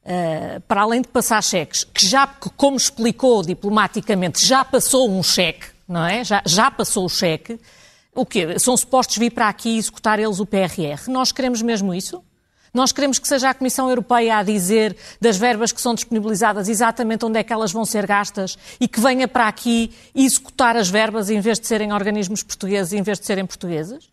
Uh, 0.09 0.59
para 0.61 0.81
além 0.81 1.03
de 1.03 1.07
passar 1.07 1.43
cheques, 1.43 1.83
que 1.83 2.03
já, 2.03 2.25
como 2.25 2.75
explicou 2.75 3.43
diplomaticamente, 3.43 4.43
já 4.43 4.65
passou 4.65 5.07
um 5.07 5.21
cheque, 5.21 5.67
não 5.87 6.03
é? 6.03 6.23
Já, 6.23 6.41
já 6.47 6.71
passou 6.71 7.05
o 7.05 7.09
cheque. 7.09 7.59
O 8.15 8.25
quê? 8.25 8.57
São 8.57 8.75
supostos 8.75 9.17
vir 9.17 9.31
para 9.31 9.47
aqui 9.47 9.77
executar 9.77 10.17
eles 10.19 10.39
o 10.39 10.47
PRR. 10.47 11.07
Nós 11.09 11.31
queremos 11.31 11.61
mesmo 11.61 11.93
isso? 11.93 12.23
Nós 12.73 12.91
queremos 12.91 13.19
que 13.19 13.27
seja 13.27 13.51
a 13.51 13.53
Comissão 13.53 13.87
Europeia 13.87 14.37
a 14.37 14.43
dizer 14.43 14.97
das 15.21 15.37
verbas 15.37 15.71
que 15.71 15.79
são 15.81 15.93
disponibilizadas 15.93 16.69
exatamente 16.69 17.25
onde 17.25 17.39
é 17.39 17.43
que 17.43 17.53
elas 17.53 17.71
vão 17.71 17.85
ser 17.85 18.07
gastas 18.07 18.57
e 18.79 18.87
que 18.87 18.99
venha 18.99 19.27
para 19.27 19.47
aqui 19.47 19.91
executar 20.15 20.75
as 20.75 20.89
verbas 20.89 21.29
em 21.29 21.39
vez 21.39 21.59
de 21.59 21.67
serem 21.67 21.93
organismos 21.93 22.41
portugueses, 22.41 22.93
em 22.93 23.01
vez 23.01 23.19
de 23.19 23.25
serem 23.25 23.45
portugueses? 23.45 24.09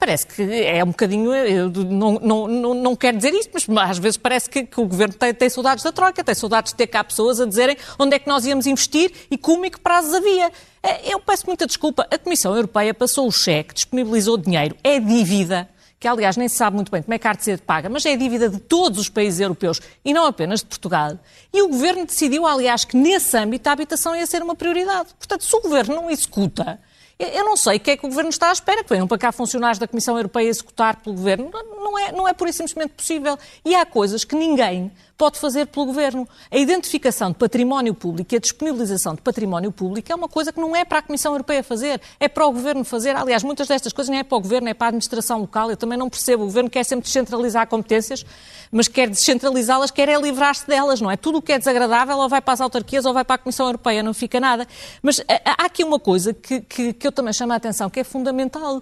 Parece 0.00 0.26
que 0.26 0.42
é 0.42 0.82
um 0.82 0.88
bocadinho. 0.88 1.30
Eu 1.34 1.68
não, 1.68 2.12
não, 2.14 2.48
não, 2.48 2.74
não 2.74 2.96
quero 2.96 3.18
dizer 3.18 3.34
isto, 3.34 3.50
mas 3.52 3.90
às 3.90 3.98
vezes 3.98 4.16
parece 4.16 4.48
que, 4.48 4.64
que 4.64 4.80
o 4.80 4.86
governo 4.86 5.12
tem, 5.12 5.34
tem, 5.34 5.50
saudades 5.50 5.84
da 5.84 5.92
Troika, 5.92 6.24
tem 6.24 6.34
saudades 6.34 6.72
de 6.72 6.76
ter 6.78 6.86
cá 6.86 7.04
pessoas 7.04 7.38
a 7.38 7.44
dizerem 7.44 7.76
onde 7.98 8.16
é 8.16 8.18
que 8.18 8.26
nós 8.26 8.46
íamos 8.46 8.66
investir 8.66 9.12
e 9.30 9.36
como 9.36 9.66
e 9.66 9.70
que 9.70 9.78
prazos 9.78 10.14
havia. 10.14 10.50
É, 10.82 11.12
eu 11.12 11.20
peço 11.20 11.44
muita 11.46 11.66
desculpa. 11.66 12.08
A 12.10 12.16
Comissão 12.16 12.56
Europeia 12.56 12.94
passou 12.94 13.28
o 13.28 13.30
cheque, 13.30 13.74
disponibilizou 13.74 14.38
dinheiro, 14.38 14.74
é 14.82 14.98
dívida 14.98 15.68
que 16.00 16.08
aliás 16.08 16.34
nem 16.34 16.48
se 16.48 16.56
sabe 16.56 16.76
muito 16.76 16.90
bem 16.90 17.02
como 17.02 17.12
é 17.12 17.18
que 17.18 17.28
a 17.28 17.34
de 17.34 17.44
ser 17.44 17.60
paga, 17.60 17.90
mas 17.90 18.06
é 18.06 18.16
dívida 18.16 18.48
de 18.48 18.58
todos 18.58 18.98
os 18.98 19.10
países 19.10 19.38
europeus 19.38 19.82
e 20.02 20.14
não 20.14 20.24
apenas 20.24 20.60
de 20.60 20.66
Portugal. 20.66 21.18
E 21.52 21.60
o 21.60 21.68
Governo 21.68 22.06
decidiu, 22.06 22.46
aliás, 22.46 22.86
que 22.86 22.96
nesse 22.96 23.36
âmbito 23.36 23.68
a 23.68 23.72
habitação 23.72 24.16
ia 24.16 24.26
ser 24.26 24.42
uma 24.42 24.54
prioridade. 24.54 25.10
Portanto, 25.18 25.44
se 25.44 25.54
o 25.54 25.60
Governo 25.60 25.94
não 25.96 26.10
executa 26.10 26.80
Eu 27.20 27.44
não 27.44 27.54
sei 27.54 27.76
o 27.76 27.80
que 27.80 27.90
é 27.90 27.96
que 27.98 28.06
o 28.06 28.08
Governo 28.08 28.30
está 28.30 28.48
à 28.48 28.52
espera, 28.52 28.82
que 28.82 28.88
venham 28.88 29.06
para 29.06 29.18
cá 29.18 29.30
funcionários 29.30 29.78
da 29.78 29.86
Comissão 29.86 30.16
Europeia 30.16 30.48
executar 30.48 30.96
pelo 30.96 31.14
Governo. 31.14 31.50
Não 31.52 31.98
é, 31.98 32.12
não 32.12 32.26
é 32.26 32.32
por 32.32 32.48
isso 32.48 32.58
simplesmente 32.58 32.94
possível. 32.94 33.38
E 33.62 33.74
há 33.74 33.84
coisas 33.84 34.24
que 34.24 34.34
ninguém 34.34 34.90
pode 35.20 35.38
fazer 35.38 35.66
pelo 35.66 35.84
Governo. 35.84 36.26
A 36.50 36.56
identificação 36.56 37.30
de 37.30 37.36
património 37.36 37.92
público 37.92 38.32
e 38.34 38.38
a 38.38 38.40
disponibilização 38.40 39.14
de 39.14 39.20
património 39.20 39.70
público 39.70 40.10
é 40.10 40.14
uma 40.14 40.30
coisa 40.30 40.50
que 40.50 40.58
não 40.58 40.74
é 40.74 40.82
para 40.82 41.00
a 41.00 41.02
Comissão 41.02 41.32
Europeia 41.32 41.62
fazer, 41.62 42.00
é 42.18 42.26
para 42.26 42.46
o 42.46 42.50
Governo 42.50 42.82
fazer. 42.84 43.14
Aliás, 43.14 43.42
muitas 43.42 43.68
destas 43.68 43.92
coisas 43.92 44.10
não 44.10 44.18
é 44.18 44.24
para 44.24 44.38
o 44.38 44.40
Governo, 44.40 44.70
é 44.70 44.72
para 44.72 44.86
a 44.86 44.88
administração 44.88 45.38
local. 45.38 45.70
Eu 45.70 45.76
também 45.76 45.98
não 45.98 46.08
percebo. 46.08 46.44
O 46.44 46.46
Governo 46.46 46.70
quer 46.70 46.84
sempre 46.84 47.04
descentralizar 47.04 47.66
competências, 47.66 48.24
mas 48.72 48.88
quer 48.88 49.10
descentralizá-las, 49.10 49.90
quer 49.90 50.08
é 50.08 50.18
livrar-se 50.18 50.66
delas, 50.66 51.02
não 51.02 51.10
é? 51.10 51.18
Tudo 51.18 51.36
o 51.36 51.42
que 51.42 51.52
é 51.52 51.58
desagradável 51.58 52.16
ou 52.16 52.26
vai 52.26 52.40
para 52.40 52.54
as 52.54 52.62
autarquias 52.62 53.04
ou 53.04 53.12
vai 53.12 53.22
para 53.22 53.34
a 53.34 53.38
Comissão 53.38 53.66
Europeia, 53.66 54.02
não 54.02 54.14
fica 54.14 54.40
nada. 54.40 54.66
Mas 55.02 55.20
eh, 55.28 55.42
há 55.44 55.66
aqui 55.66 55.84
uma 55.84 56.00
coisa 56.00 56.32
que, 56.32 56.62
que, 56.62 56.94
que 56.94 57.06
eu 57.06 57.12
também 57.12 57.34
chamo 57.34 57.52
a 57.52 57.56
atenção, 57.56 57.90
que 57.90 58.00
é 58.00 58.04
fundamental 58.04 58.80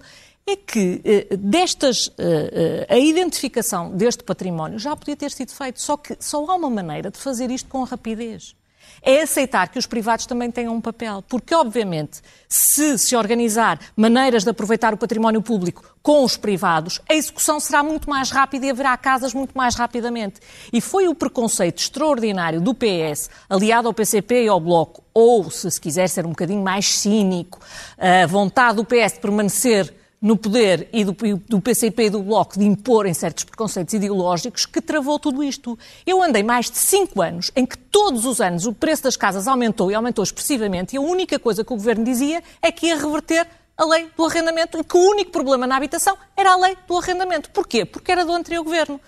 é 0.51 0.55
que 0.55 1.01
eh, 1.03 1.37
destas, 1.37 2.11
eh, 2.17 2.87
a 2.89 2.97
identificação 2.97 3.91
deste 3.91 4.23
património 4.23 4.79
já 4.79 4.95
podia 4.95 5.15
ter 5.15 5.31
sido 5.31 5.51
feito, 5.51 5.81
só 5.81 5.97
que 5.97 6.15
só 6.19 6.45
há 6.49 6.55
uma 6.55 6.69
maneira 6.69 7.11
de 7.11 7.17
fazer 7.17 7.51
isto 7.51 7.69
com 7.69 7.83
rapidez. 7.83 8.55
É 9.01 9.21
aceitar 9.21 9.69
que 9.69 9.79
os 9.79 9.85
privados 9.85 10.25
também 10.25 10.51
tenham 10.51 10.75
um 10.75 10.81
papel, 10.81 11.23
porque 11.27 11.53
obviamente 11.55 12.21
se 12.47 12.97
se 12.97 13.15
organizar 13.15 13.79
maneiras 13.95 14.43
de 14.43 14.49
aproveitar 14.49 14.93
o 14.93 14.97
património 14.97 15.41
público 15.41 15.95
com 16.01 16.23
os 16.23 16.35
privados, 16.35 16.99
a 17.09 17.13
execução 17.13 17.59
será 17.59 17.83
muito 17.83 18.09
mais 18.09 18.29
rápida 18.29 18.65
e 18.65 18.69
haverá 18.69 18.95
casas 18.97 19.33
muito 19.33 19.57
mais 19.57 19.75
rapidamente. 19.75 20.39
E 20.71 20.81
foi 20.81 21.07
o 21.07 21.15
preconceito 21.15 21.79
extraordinário 21.79 22.59
do 22.59 22.73
PS, 22.73 23.29
aliado 23.49 23.87
ao 23.87 23.93
PCP 23.93 24.45
e 24.45 24.47
ao 24.47 24.59
Bloco, 24.59 25.03
ou, 25.13 25.49
se 25.49 25.69
se 25.69 25.79
quiser 25.79 26.07
ser 26.09 26.25
um 26.25 26.29
bocadinho 26.29 26.63
mais 26.63 26.93
cínico, 26.93 27.59
a 27.97 28.25
vontade 28.25 28.77
do 28.77 28.85
PS 28.85 29.13
de 29.13 29.19
permanecer 29.19 29.93
no 30.21 30.35
poder 30.35 30.89
e 30.91 31.05
do, 31.05 31.15
do 31.47 31.61
PCP 31.61 32.03
e 32.03 32.09
do 32.09 32.21
Bloco 32.21 32.59
de 32.59 32.65
imporem 32.65 33.13
certos 33.13 33.43
preconceitos 33.43 33.93
ideológicos 33.93 34.65
que 34.65 34.81
travou 34.81 35.17
tudo 35.17 35.43
isto. 35.43 35.77
Eu 36.05 36.21
andei 36.21 36.43
mais 36.43 36.69
de 36.69 36.77
cinco 36.77 37.21
anos 37.21 37.51
em 37.55 37.65
que 37.65 37.77
todos 37.77 38.25
os 38.25 38.41
anos 38.41 38.65
o 38.65 38.73
preço 38.73 39.03
das 39.03 39.15
casas 39.15 39.47
aumentou 39.47 39.89
e 39.89 39.95
aumentou 39.95 40.23
expressivamente 40.23 40.93
e 40.93 40.97
a 40.97 41.01
única 41.01 41.39
coisa 41.39 41.63
que 41.63 41.71
o 41.71 41.75
Governo 41.75 42.03
dizia 42.03 42.43
é 42.61 42.71
que 42.71 42.87
ia 42.87 42.97
reverter 42.97 43.47
a 43.77 43.85
lei 43.85 44.09
do 44.15 44.25
arrendamento 44.25 44.77
e 44.77 44.83
que 44.83 44.97
o 44.97 44.99
único 44.99 45.31
problema 45.31 45.65
na 45.65 45.77
habitação 45.77 46.17
era 46.35 46.51
a 46.51 46.57
lei 46.57 46.77
do 46.85 46.97
arrendamento. 46.97 47.49
Porquê? 47.51 47.85
Porque 47.85 48.11
era 48.11 48.25
do 48.25 48.33
anterior 48.33 48.63
Governo 48.63 48.99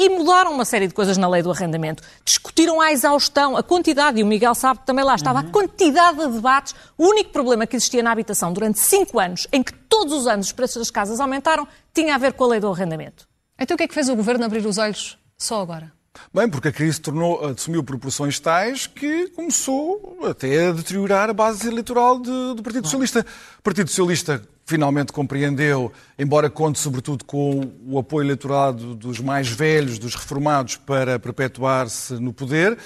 e 0.00 0.08
mudaram 0.08 0.50
uma 0.50 0.64
série 0.64 0.88
de 0.88 0.94
coisas 0.94 1.18
na 1.18 1.28
lei 1.28 1.42
do 1.42 1.50
arrendamento. 1.50 2.02
Discutiram 2.24 2.80
à 2.80 2.90
exaustão 2.90 3.54
a 3.54 3.62
quantidade, 3.62 4.18
e 4.18 4.22
o 4.22 4.26
Miguel 4.26 4.54
sabe 4.54 4.80
que 4.80 4.86
também 4.86 5.04
lá 5.04 5.14
estava, 5.14 5.42
uhum. 5.42 5.48
a 5.48 5.50
quantidade 5.50 6.18
de 6.18 6.26
debates. 6.28 6.74
O 6.96 7.06
único 7.06 7.28
problema 7.28 7.66
que 7.66 7.76
existia 7.76 8.02
na 8.02 8.10
habitação 8.10 8.50
durante 8.50 8.78
cinco 8.78 9.20
anos, 9.20 9.46
em 9.52 9.62
que 9.62 9.74
todos 9.74 10.14
os 10.14 10.26
anos 10.26 10.46
os 10.46 10.52
preços 10.52 10.78
das 10.78 10.90
casas 10.90 11.20
aumentaram, 11.20 11.68
tinha 11.92 12.14
a 12.14 12.18
ver 12.18 12.32
com 12.32 12.44
a 12.44 12.48
lei 12.48 12.60
do 12.60 12.68
arrendamento. 12.68 13.28
Então 13.58 13.74
o 13.74 13.78
que 13.78 13.84
é 13.84 13.88
que 13.88 13.92
fez 13.92 14.08
o 14.08 14.16
Governo 14.16 14.42
abrir 14.42 14.64
os 14.66 14.78
olhos 14.78 15.18
só 15.36 15.60
agora? 15.60 15.92
Bem, 16.32 16.48
porque 16.48 16.68
a 16.68 16.72
crise 16.72 17.00
tornou, 17.00 17.44
assumiu 17.44 17.82
proporções 17.82 18.38
tais 18.38 18.86
que 18.86 19.28
começou 19.30 20.18
até 20.24 20.68
a 20.68 20.72
deteriorar 20.72 21.30
a 21.30 21.32
base 21.32 21.66
eleitoral 21.66 22.20
de, 22.20 22.54
do 22.54 22.62
Partido 22.62 22.84
Socialista. 22.84 23.26
O 23.58 23.62
Partido 23.62 23.88
Socialista 23.88 24.42
finalmente 24.64 25.12
compreendeu, 25.12 25.92
embora 26.16 26.48
conte 26.48 26.78
sobretudo 26.78 27.24
com 27.24 27.72
o 27.84 27.98
apoio 27.98 28.24
eleitoral 28.24 28.72
dos 28.72 29.18
mais 29.18 29.48
velhos, 29.48 29.98
dos 29.98 30.14
reformados, 30.14 30.76
para 30.76 31.18
perpetuar-se 31.18 32.14
no 32.14 32.32
poder, 32.32 32.78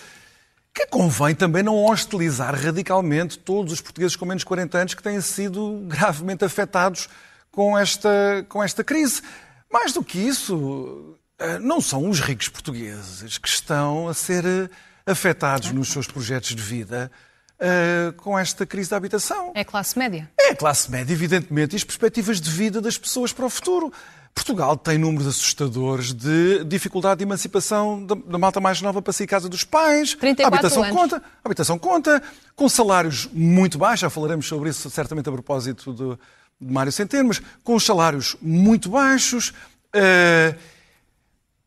que 0.73 0.87
convém 0.87 1.35
também 1.35 1.63
não 1.63 1.85
hostilizar 1.85 2.55
radicalmente 2.55 3.39
todos 3.39 3.75
os 3.75 3.81
portugueses 3.83 4.17
com 4.17 4.25
menos 4.25 4.41
de 4.41 4.47
40 4.47 4.79
anos 4.79 4.95
que 4.95 5.03
têm 5.03 5.21
sido 5.21 5.85
gravemente 5.87 6.45
afetados 6.45 7.09
com 7.53 7.79
esta, 7.79 8.45
com 8.49 8.63
esta 8.63 8.83
crise. 8.83 9.23
Mais 9.71 9.93
do 9.93 10.03
que 10.03 10.19
isso, 10.19 11.15
eh, 11.15 11.24
não 11.61 11.81
são 11.81 12.09
os 12.09 12.21
ricos 12.21 12.49
portugueses 12.49 13.39
que 13.39 13.49
estão 13.49 14.09
a 14.09 14.15
ser 14.15 14.45
eh, 14.45 14.69
afetados 15.07 15.73
nos 15.73 15.89
seus 15.89 16.07
projetos 16.07 16.55
de 16.55 16.63
vida 16.63 17.11
uh, 17.61 18.13
com 18.15 18.39
esta 18.39 18.65
crise 18.65 18.91
da 18.91 18.97
habitação. 18.97 19.53
É 19.55 19.61
a 19.61 19.65
classe 19.65 19.99
média? 19.99 20.31
É 20.39 20.51
a 20.51 20.57
classe 20.57 20.91
média, 20.91 21.13
evidentemente, 21.13 21.75
e 21.75 21.77
as 21.77 21.85
perspectivas 21.85 22.41
de 22.41 22.51
vida 22.51 22.81
das 22.81 22.97
pessoas 22.97 23.33
para 23.33 23.45
o 23.45 23.51
futuro. 23.51 23.93
Portugal 24.35 24.77
tem 24.77 24.99
números 24.99 25.29
assustadores 25.29 26.13
de 26.13 26.65
dificuldade 26.65 27.19
de 27.19 27.25
emancipação 27.25 28.05
da, 28.05 28.17
da 28.17 28.37
malta 28.37 28.61
mais 28.61 28.83
nova 28.83 29.01
para 29.01 29.13
sair 29.13 29.29
casa 29.29 29.49
dos 29.49 29.63
pais. 29.63 30.15
34 30.15 30.45
a 30.45 30.49
habitação 30.49 30.83
anos. 30.83 30.97
conta, 30.97 31.17
a 31.17 31.47
habitação 31.49 31.79
conta, 31.79 32.23
com 32.57 32.69
salários 32.69 33.29
muito 33.33 33.79
baixos, 33.79 34.01
já 34.01 34.11
falaremos 34.11 34.47
sobre 34.47 34.71
isso 34.71 34.91
certamente 34.91 35.29
a 35.29 35.33
propósito 35.33 35.93
de, 35.93 36.67
de 36.67 36.73
Mário 36.73 36.91
Centeno, 36.91 37.29
mas 37.29 37.41
com 37.63 37.77
os 37.77 37.85
salários 37.85 38.37
muito 38.43 38.89
baixos. 38.89 39.51
Uh, 39.95 40.59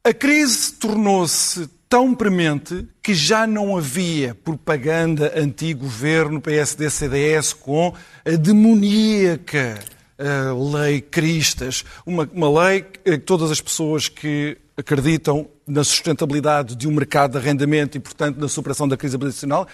a 0.04 0.14
crise 0.14 0.74
tornou-se 0.74 1.70
tão 1.90 2.14
premente 2.14 2.88
que 3.02 3.14
já 3.14 3.48
não 3.48 3.78
havia 3.78 4.36
propaganda 4.36 5.34
anti-governo 5.36 6.42
PSD-CDS 6.42 7.54
com 7.54 7.94
a 8.26 8.32
demoníaca 8.32 9.80
uh, 10.20 10.76
lei 10.76 11.02
Cristas, 11.02 11.86
uma, 12.06 12.30
uma 12.34 12.64
lei 12.64 12.82
que 12.82 13.18
todas 13.18 13.52
as 13.52 13.62
pessoas 13.62 14.10
que 14.10 14.58
acreditam 14.76 15.48
na 15.66 15.84
sustentabilidade 15.84 16.76
de 16.76 16.88
um 16.88 16.92
mercado 16.92 17.32
de 17.32 17.38
arrendamento 17.38 17.98
e, 17.98 18.00
portanto, 18.00 18.38
na 18.38 18.48
superação 18.48 18.88
da 18.88 18.96
crise 18.96 19.16
habitacional, 19.16 19.68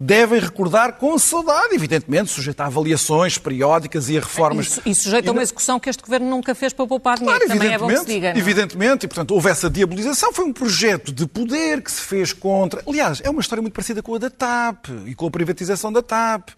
devem 0.00 0.38
recordar 0.38 0.92
com 0.92 1.18
saudade, 1.18 1.74
evidentemente, 1.74 2.30
sujeito 2.30 2.60
a 2.60 2.66
avaliações 2.66 3.36
periódicas 3.36 4.08
e 4.08 4.16
a 4.16 4.20
reformas. 4.20 4.80
E, 4.86 4.90
e 4.90 4.94
sujeito 4.94 5.28
a 5.28 5.32
uma 5.32 5.42
execução 5.42 5.80
que 5.80 5.90
este 5.90 6.00
Governo 6.00 6.30
nunca 6.30 6.54
fez 6.54 6.72
para 6.72 6.86
poupar 6.86 7.18
dinheiro, 7.18 7.40
claro, 7.40 7.52
também 7.52 7.74
é 7.74 7.78
bom 7.78 7.88
que 7.88 7.98
se 7.98 8.06
diga. 8.06 8.30
Não? 8.30 8.36
É? 8.36 8.38
Evidentemente, 8.38 9.06
e 9.06 9.08
portanto 9.08 9.32
houve 9.32 9.48
essa 9.48 9.68
diabolização, 9.68 10.32
foi 10.32 10.44
um 10.44 10.52
projeto 10.52 11.10
de 11.10 11.26
poder 11.26 11.82
que 11.82 11.90
se 11.90 12.02
fez 12.02 12.32
contra... 12.32 12.80
Aliás, 12.86 13.20
é 13.24 13.28
uma 13.28 13.40
história 13.40 13.60
muito 13.60 13.74
parecida 13.74 14.00
com 14.00 14.14
a 14.14 14.18
da 14.18 14.30
TAP 14.30 14.86
e 15.04 15.16
com 15.16 15.26
a 15.26 15.30
privatização 15.32 15.92
da 15.92 16.00
TAP 16.00 16.50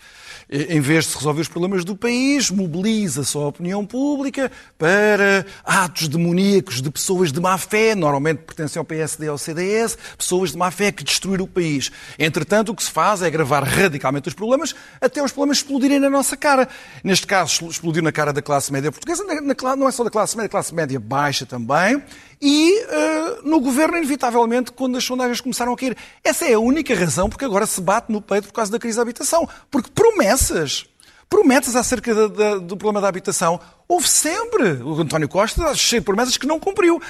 em 0.50 0.80
vez 0.80 1.04
de 1.04 1.12
se 1.12 1.16
resolver 1.16 1.42
os 1.42 1.48
problemas 1.48 1.84
do 1.84 1.94
país, 1.94 2.50
mobiliza-se 2.50 3.36
a 3.36 3.40
opinião 3.40 3.86
pública 3.86 4.50
para 4.76 5.46
atos 5.64 6.08
demoníacos 6.08 6.82
de 6.82 6.90
pessoas 6.90 7.30
de 7.30 7.40
má 7.40 7.56
fé, 7.56 7.94
normalmente 7.94 8.38
pertencem 8.38 8.80
ao 8.80 8.84
PSD 8.84 9.28
ou 9.28 9.32
ao 9.32 9.38
CDS, 9.38 9.96
pessoas 10.18 10.50
de 10.50 10.58
má 10.58 10.70
fé 10.72 10.90
que 10.90 11.04
destruíram 11.04 11.44
o 11.44 11.48
país. 11.48 11.92
Entretanto, 12.18 12.72
o 12.72 12.74
que 12.74 12.82
se 12.82 12.90
faz 12.90 13.22
é 13.22 13.29
agravar 13.30 13.64
radicalmente 13.64 14.28
os 14.28 14.34
problemas 14.34 14.74
até 15.00 15.22
os 15.22 15.32
problemas 15.32 15.58
explodirem 15.58 15.98
na 15.98 16.10
nossa 16.10 16.36
cara. 16.36 16.68
Neste 17.02 17.26
caso, 17.26 17.66
explodiu 17.68 18.02
na 18.02 18.12
cara 18.12 18.32
da 18.32 18.42
classe 18.42 18.72
média 18.72 18.92
portuguesa, 18.92 19.24
não 19.76 19.88
é 19.88 19.92
só 19.92 20.04
da 20.04 20.10
classe 20.10 20.36
média, 20.36 20.48
classe 20.48 20.74
média 20.74 21.00
baixa 21.00 21.46
também, 21.46 22.02
e 22.40 22.82
uh, 22.84 23.48
no 23.48 23.60
governo, 23.60 23.98
inevitavelmente, 23.98 24.72
quando 24.72 24.96
as 24.96 25.04
sondagens 25.04 25.40
começaram 25.40 25.72
a 25.72 25.76
cair. 25.76 25.96
Essa 26.24 26.46
é 26.46 26.54
a 26.54 26.58
única 26.58 26.94
razão 26.94 27.28
porque 27.28 27.44
agora 27.44 27.66
se 27.66 27.80
bate 27.80 28.10
no 28.10 28.22
peito 28.22 28.48
por 28.48 28.54
causa 28.54 28.72
da 28.72 28.78
crise 28.78 28.96
da 28.96 29.02
habitação. 29.02 29.46
Porque 29.70 29.90
promessas, 29.90 30.86
promessas 31.28 31.76
acerca 31.76 32.14
da, 32.14 32.26
da, 32.28 32.54
do 32.56 32.76
problema 32.76 33.02
da 33.02 33.08
habitação, 33.08 33.60
houve 33.86 34.08
sempre. 34.08 34.72
O 34.82 34.98
António 35.00 35.28
Costa 35.28 35.74
cheio 35.74 36.00
de 36.00 36.06
promessas 36.06 36.38
que 36.38 36.46
não 36.46 36.58
cumpriu. 36.58 37.00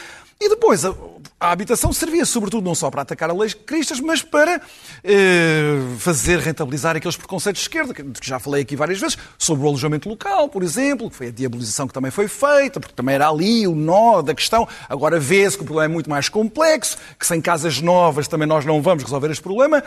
E 0.42 0.48
depois, 0.48 0.86
a, 0.86 0.94
a, 1.38 1.52
habitação 1.52 1.92
servia 1.92 2.24
sobretudo 2.24 2.64
não 2.64 2.74
só 2.74 2.90
para 2.90 3.02
atacar 3.02 3.28
a 3.28 3.34
lei 3.34 3.50
cristas, 3.50 4.00
mas 4.00 4.22
para 4.22 4.58
eh, 5.04 5.78
fazer 5.98 6.38
rentabilizar 6.38 6.96
aqueles 6.96 7.14
preconceitos 7.14 7.60
de 7.60 7.68
esquerda, 7.68 7.92
que, 7.92 8.02
que 8.02 8.26
já 8.26 8.38
falei 8.38 8.62
aqui 8.62 8.74
várias 8.74 8.98
vezes, 8.98 9.18
sobre 9.36 9.66
o 9.66 9.68
alojamento 9.68 10.08
local, 10.08 10.48
por 10.48 10.62
exemplo, 10.62 11.10
que 11.10 11.16
foi 11.16 11.26
a 11.26 11.30
diabolização 11.30 11.86
que 11.86 11.92
também 11.92 12.10
foi 12.10 12.26
feita, 12.26 12.80
porque 12.80 12.94
também 12.94 13.16
era 13.16 13.28
ali 13.28 13.68
o 13.68 13.74
nó 13.74 14.22
da 14.22 14.34
questão. 14.34 14.66
Agora 14.88 15.20
vê-se 15.20 15.58
que 15.58 15.62
o 15.62 15.66
problema 15.66 15.92
é 15.92 15.92
muito 15.92 16.08
mais 16.08 16.30
complexo, 16.30 16.96
que 17.18 17.26
sem 17.26 17.38
casas 17.38 17.82
novas 17.82 18.26
também 18.26 18.48
nós 18.48 18.64
não 18.64 18.80
vamos 18.80 19.04
resolver 19.04 19.30
este 19.30 19.42
problema 19.42 19.84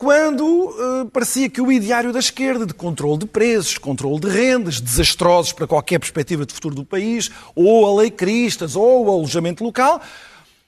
quando 0.00 0.42
uh, 0.46 1.10
parecia 1.12 1.50
que 1.50 1.60
o 1.60 1.70
ideário 1.70 2.10
da 2.10 2.20
esquerda 2.20 2.64
de 2.64 2.72
controle 2.72 3.18
de 3.18 3.26
preços, 3.26 3.76
controle 3.76 4.18
de 4.18 4.28
rendas, 4.30 4.80
desastrosos 4.80 5.52
para 5.52 5.66
qualquer 5.66 5.98
perspectiva 5.98 6.46
de 6.46 6.54
futuro 6.54 6.74
do 6.74 6.86
país, 6.86 7.30
ou 7.54 7.86
a 7.86 8.00
lei 8.00 8.10
Cristas, 8.10 8.76
ou 8.76 9.04
o 9.04 9.10
alojamento 9.10 9.62
local, 9.62 10.00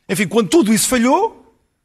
enfim, 0.07 0.29
quando 0.29 0.51
tudo 0.51 0.71
isso 0.71 0.87
falhou, 0.87 1.42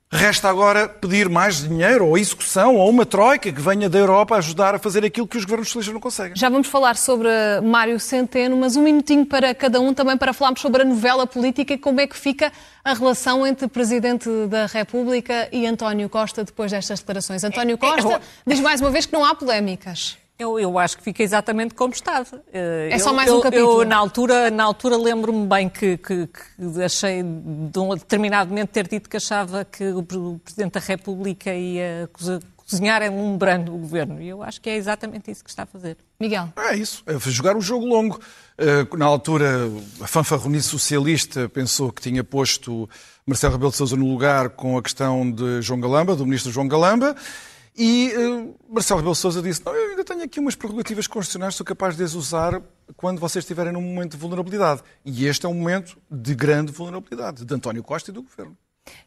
Resta 0.09 0.47
agora 0.47 0.87
pedir 0.87 1.27
mais 1.27 1.67
dinheiro, 1.67 2.07
ou 2.07 2.17
execução, 2.17 2.77
ou 2.77 2.89
uma 2.89 3.05
troika 3.05 3.51
que 3.51 3.59
venha 3.59 3.89
da 3.89 3.99
Europa 3.99 4.35
a 4.35 4.37
ajudar 4.37 4.73
a 4.73 4.79
fazer 4.79 5.03
aquilo 5.03 5.27
que 5.27 5.37
os 5.37 5.43
governos 5.43 5.67
socialistas 5.67 5.93
não 5.93 5.99
conseguem. 5.99 6.33
Já 6.33 6.47
vamos 6.47 6.67
falar 6.67 6.95
sobre 6.95 7.27
Mário 7.61 7.99
Centeno, 7.99 8.55
mas 8.55 8.77
um 8.77 8.83
minutinho 8.83 9.25
para 9.25 9.53
cada 9.53 9.81
um 9.81 9.93
também 9.93 10.15
para 10.15 10.31
falarmos 10.31 10.61
sobre 10.61 10.83
a 10.83 10.85
novela 10.85 11.27
política 11.27 11.73
e 11.73 11.77
como 11.77 11.99
é 11.99 12.07
que 12.07 12.15
fica 12.15 12.53
a 12.85 12.93
relação 12.93 13.45
entre 13.45 13.67
Presidente 13.67 14.29
da 14.47 14.65
República 14.65 15.49
e 15.51 15.67
António 15.67 16.07
Costa 16.07 16.41
depois 16.41 16.71
destas 16.71 17.01
declarações. 17.01 17.43
António 17.43 17.73
é, 17.73 17.85
é, 17.85 17.91
Costa 17.91 18.21
diz 18.45 18.61
mais 18.61 18.79
uma 18.79 18.89
vez 18.89 19.05
que 19.05 19.11
não 19.11 19.25
há 19.25 19.35
polémicas. 19.35 20.17
Eu, 20.39 20.59
eu 20.59 20.77
acho 20.77 20.97
que 20.97 21.03
fica 21.03 21.23
exatamente 21.23 21.73
como 21.73 21.93
estava. 21.93 22.43
É 22.53 22.89
eu, 22.91 22.99
só 22.99 23.11
mais 23.11 23.31
um 23.31 23.41
capítulo. 23.41 23.81
Eu, 23.81 23.87
na 23.87 23.97
altura, 23.97 24.51
na 24.51 24.63
altura 24.63 24.95
lembro-me 24.95 25.47
bem 25.47 25.67
que, 25.67 25.97
que, 25.97 26.27
que, 26.27 26.83
achei, 26.83 27.23
de 27.23 27.79
um 27.79 27.95
determinado 27.95 28.49
momento, 28.49 28.69
ter 28.69 28.87
dito 28.87 29.09
que 29.09 29.17
achava 29.17 29.65
que 29.65 29.83
o 29.89 30.03
Presidente 30.03 30.73
da 30.73 30.79
República 30.79 31.51
ia 31.51 32.07
cozinhar 32.67 33.01
enlumbrando 33.01 33.73
o 33.73 33.79
governo. 33.79 34.21
E 34.21 34.27
eu 34.27 34.43
acho 34.43 34.61
que 34.61 34.69
é 34.69 34.75
exatamente 34.75 35.31
isso 35.31 35.43
que 35.43 35.49
está 35.49 35.63
a 35.63 35.65
fazer. 35.65 35.97
Miguel. 36.19 36.53
É 36.55 36.75
isso, 36.75 37.01
é 37.07 37.17
jogar 37.19 37.57
o 37.57 37.61
jogo 37.61 37.87
longo. 37.87 38.19
Na 38.95 39.05
altura, 39.05 39.71
a 40.01 40.07
fanfarronice 40.07 40.67
socialista 40.67 41.49
pensou 41.49 41.91
que 41.91 42.01
tinha 42.01 42.23
posto 42.23 42.87
Marcelo 43.25 43.53
Rebelo 43.53 43.71
de 43.71 43.77
Sousa 43.77 43.95
no 43.95 44.09
lugar 44.09 44.49
com 44.49 44.77
a 44.77 44.83
questão 44.83 45.29
de 45.31 45.61
João 45.61 45.79
Galamba, 45.79 46.15
do 46.15 46.25
ministro 46.25 46.51
João 46.51 46.67
Galamba, 46.67 47.15
e 47.77 48.11
uh, 48.17 48.55
Marcelo 48.67 48.99
Rebelo 48.99 49.13
Sousa 49.13 49.39
disse, 49.39 49.63
não, 49.63 49.75
eu 49.75 49.91
ainda 49.91 50.03
tenho 50.03 50.23
aqui 50.23 50.39
umas 50.39 50.55
prerrogativas 50.55 51.05
constitucionais, 51.05 51.53
sou 51.53 51.65
capaz 51.65 51.95
de 51.95 52.03
as 52.03 52.15
usar 52.15 52.59
quando 52.95 53.19
vocês 53.19 53.43
estiverem 53.43 53.71
num 53.71 53.81
momento 53.81 54.13
de 54.13 54.17
vulnerabilidade. 54.17 54.81
E 55.05 55.27
este 55.27 55.45
é 55.45 55.49
um 55.49 55.53
momento 55.53 55.95
de 56.09 56.33
grande 56.33 56.71
vulnerabilidade, 56.71 57.45
de 57.45 57.53
António 57.53 57.83
Costa 57.83 58.09
e 58.09 58.13
do 58.13 58.23
Governo. 58.23 58.57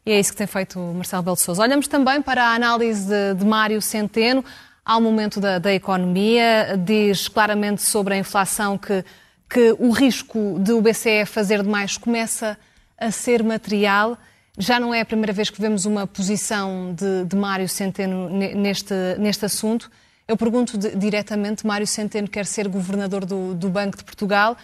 E 0.05 0.11
é 0.11 0.19
isso 0.19 0.31
que 0.31 0.37
tem 0.37 0.47
feito 0.47 0.79
Marcelo 0.79 1.21
Rebelo 1.21 1.35
Sousa. 1.35 1.61
Olhamos 1.61 1.87
também 1.87 2.21
para 2.21 2.45
a 2.45 2.55
análise 2.55 3.07
de, 3.07 3.33
de 3.33 3.45
Mário 3.45 3.81
Centeno, 3.81 4.45
ao 4.85 5.01
momento 5.01 5.41
da, 5.41 5.59
da 5.59 5.73
economia, 5.73 6.77
diz 6.77 7.27
claramente 7.27 7.81
sobre 7.81 8.13
a 8.13 8.17
inflação 8.17 8.77
que, 8.77 9.03
que 9.49 9.75
o 9.79 9.91
risco 9.91 10.57
de 10.59 10.71
o 10.71 10.81
BCE 10.81 11.25
fazer 11.25 11.61
demais 11.61 11.97
começa 11.97 12.57
a 12.97 13.11
ser 13.11 13.43
material. 13.43 14.17
Já 14.57 14.79
não 14.79 14.93
é 14.93 15.01
a 15.01 15.05
primeira 15.05 15.31
vez 15.31 15.49
que 15.49 15.61
vemos 15.61 15.85
uma 15.85 16.05
posição 16.05 16.93
de, 16.93 17.25
de 17.25 17.35
Mário 17.35 17.69
Centeno 17.69 18.29
neste, 18.29 18.93
neste 19.17 19.45
assunto. 19.45 19.89
Eu 20.27 20.35
pergunto 20.35 20.77
de, 20.77 20.95
diretamente: 20.95 21.65
Mário 21.65 21.87
Centeno 21.87 22.27
quer 22.27 22.45
ser 22.45 22.67
governador 22.67 23.25
do, 23.25 23.53
do 23.53 23.69
Banco 23.69 23.97
de 23.97 24.03
Portugal 24.03 24.57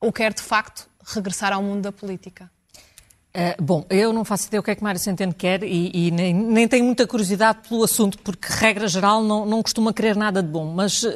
ou 0.00 0.12
quer, 0.12 0.32
de 0.32 0.42
facto, 0.42 0.88
regressar 1.04 1.52
ao 1.52 1.62
mundo 1.62 1.82
da 1.82 1.92
política? 1.92 2.50
Uh, 3.36 3.60
bom, 3.60 3.84
eu 3.90 4.12
não 4.12 4.24
faço 4.24 4.46
ideia 4.46 4.60
o 4.60 4.62
que 4.62 4.70
é 4.70 4.76
que 4.76 4.82
Mário 4.82 5.00
Centeno 5.00 5.34
quer 5.34 5.64
e, 5.64 5.90
e 5.92 6.10
nem, 6.12 6.32
nem, 6.32 6.68
tenho 6.68 6.84
muita 6.84 7.04
curiosidade 7.04 7.68
pelo 7.68 7.82
assunto, 7.82 8.16
porque, 8.20 8.46
regra 8.48 8.86
geral, 8.86 9.24
não, 9.24 9.44
não 9.44 9.60
costuma 9.60 9.92
querer 9.92 10.14
nada 10.14 10.40
de 10.40 10.48
bom. 10.48 10.72
Mas 10.72 11.02
uh, 11.02 11.08
uh, 11.08 11.12